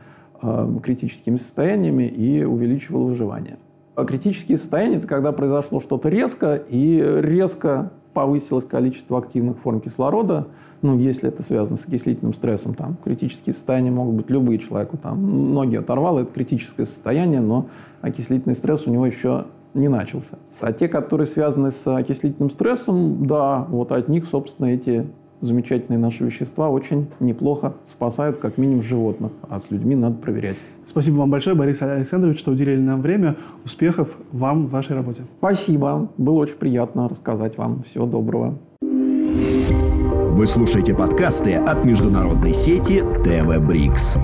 э, 0.42 0.70
критическими 0.82 1.38
состояниями 1.38 2.04
и 2.04 2.44
увеличивало 2.44 3.06
выживание. 3.06 3.58
А 3.96 4.06
критические 4.06 4.58
состояния– 4.58 4.96
это 4.98 5.08
когда 5.08 5.32
произошло 5.32 5.80
что-то 5.80 6.10
резко, 6.10 6.56
и 6.56 7.00
резко 7.22 7.92
повысилось 8.14 8.66
количество 8.66 9.18
активных 9.18 9.58
форм 9.60 9.82
кислорода, 9.82 10.48
ну, 10.82 10.98
если 10.98 11.30
это 11.30 11.44
связано 11.44 11.78
с 11.78 11.86
окислительным 11.86 12.34
стрессом, 12.34 12.74
там, 12.74 12.98
критические 13.04 13.54
состояния 13.54 13.92
могут 13.92 14.16
быть 14.16 14.30
любые 14.30 14.60
человеку, 14.60 14.98
там, 14.98 15.54
ноги 15.54 15.76
оторвало, 15.76 16.20
это 16.20 16.34
критическое 16.34 16.86
состояние, 16.86 17.40
но 17.40 17.68
окислительный 18.02 18.56
стресс 18.56 18.86
у 18.86 18.92
него 18.92 19.06
еще 19.06 19.46
не 19.74 19.88
начался. 19.88 20.38
А 20.60 20.72
те, 20.72 20.88
которые 20.88 21.28
связаны 21.28 21.72
с 21.72 21.88
окислительным 21.88 22.52
стрессом, 22.52 23.26
да, 23.26 23.66
вот 23.70 23.92
от 23.92 24.08
них, 24.08 24.26
собственно, 24.30 24.68
эти 24.68 25.06
замечательные 25.42 26.00
наши 26.00 26.24
вещества 26.24 26.70
очень 26.70 27.08
неплохо 27.20 27.74
спасают, 27.90 28.38
как 28.38 28.58
минимум, 28.58 28.82
животных. 28.82 29.32
А 29.50 29.60
с 29.60 29.70
людьми 29.70 29.96
надо 29.96 30.16
проверять. 30.16 30.56
Спасибо 30.86 31.18
вам 31.18 31.30
большое, 31.30 31.56
Борис 31.56 31.82
Александрович, 31.82 32.40
что 32.40 32.52
уделили 32.52 32.80
нам 32.80 33.02
время. 33.02 33.36
Успехов 33.66 34.16
вам 34.32 34.68
в 34.68 34.72
вашей 34.72 34.96
работе. 34.96 35.24
Спасибо. 35.38 36.10
Было 36.18 36.40
очень 36.40 36.56
приятно 36.56 37.10
рассказать 37.10 37.58
вам. 37.58 37.84
Всего 37.84 38.06
доброго. 38.06 38.58
Вы 38.82 40.48
слушаете 40.48 40.96
подкасты 40.96 41.56
от 41.56 41.86
международной 41.86 42.54
сети 42.54 43.04
ТВ 43.24 43.66
Брикс. 43.66 44.18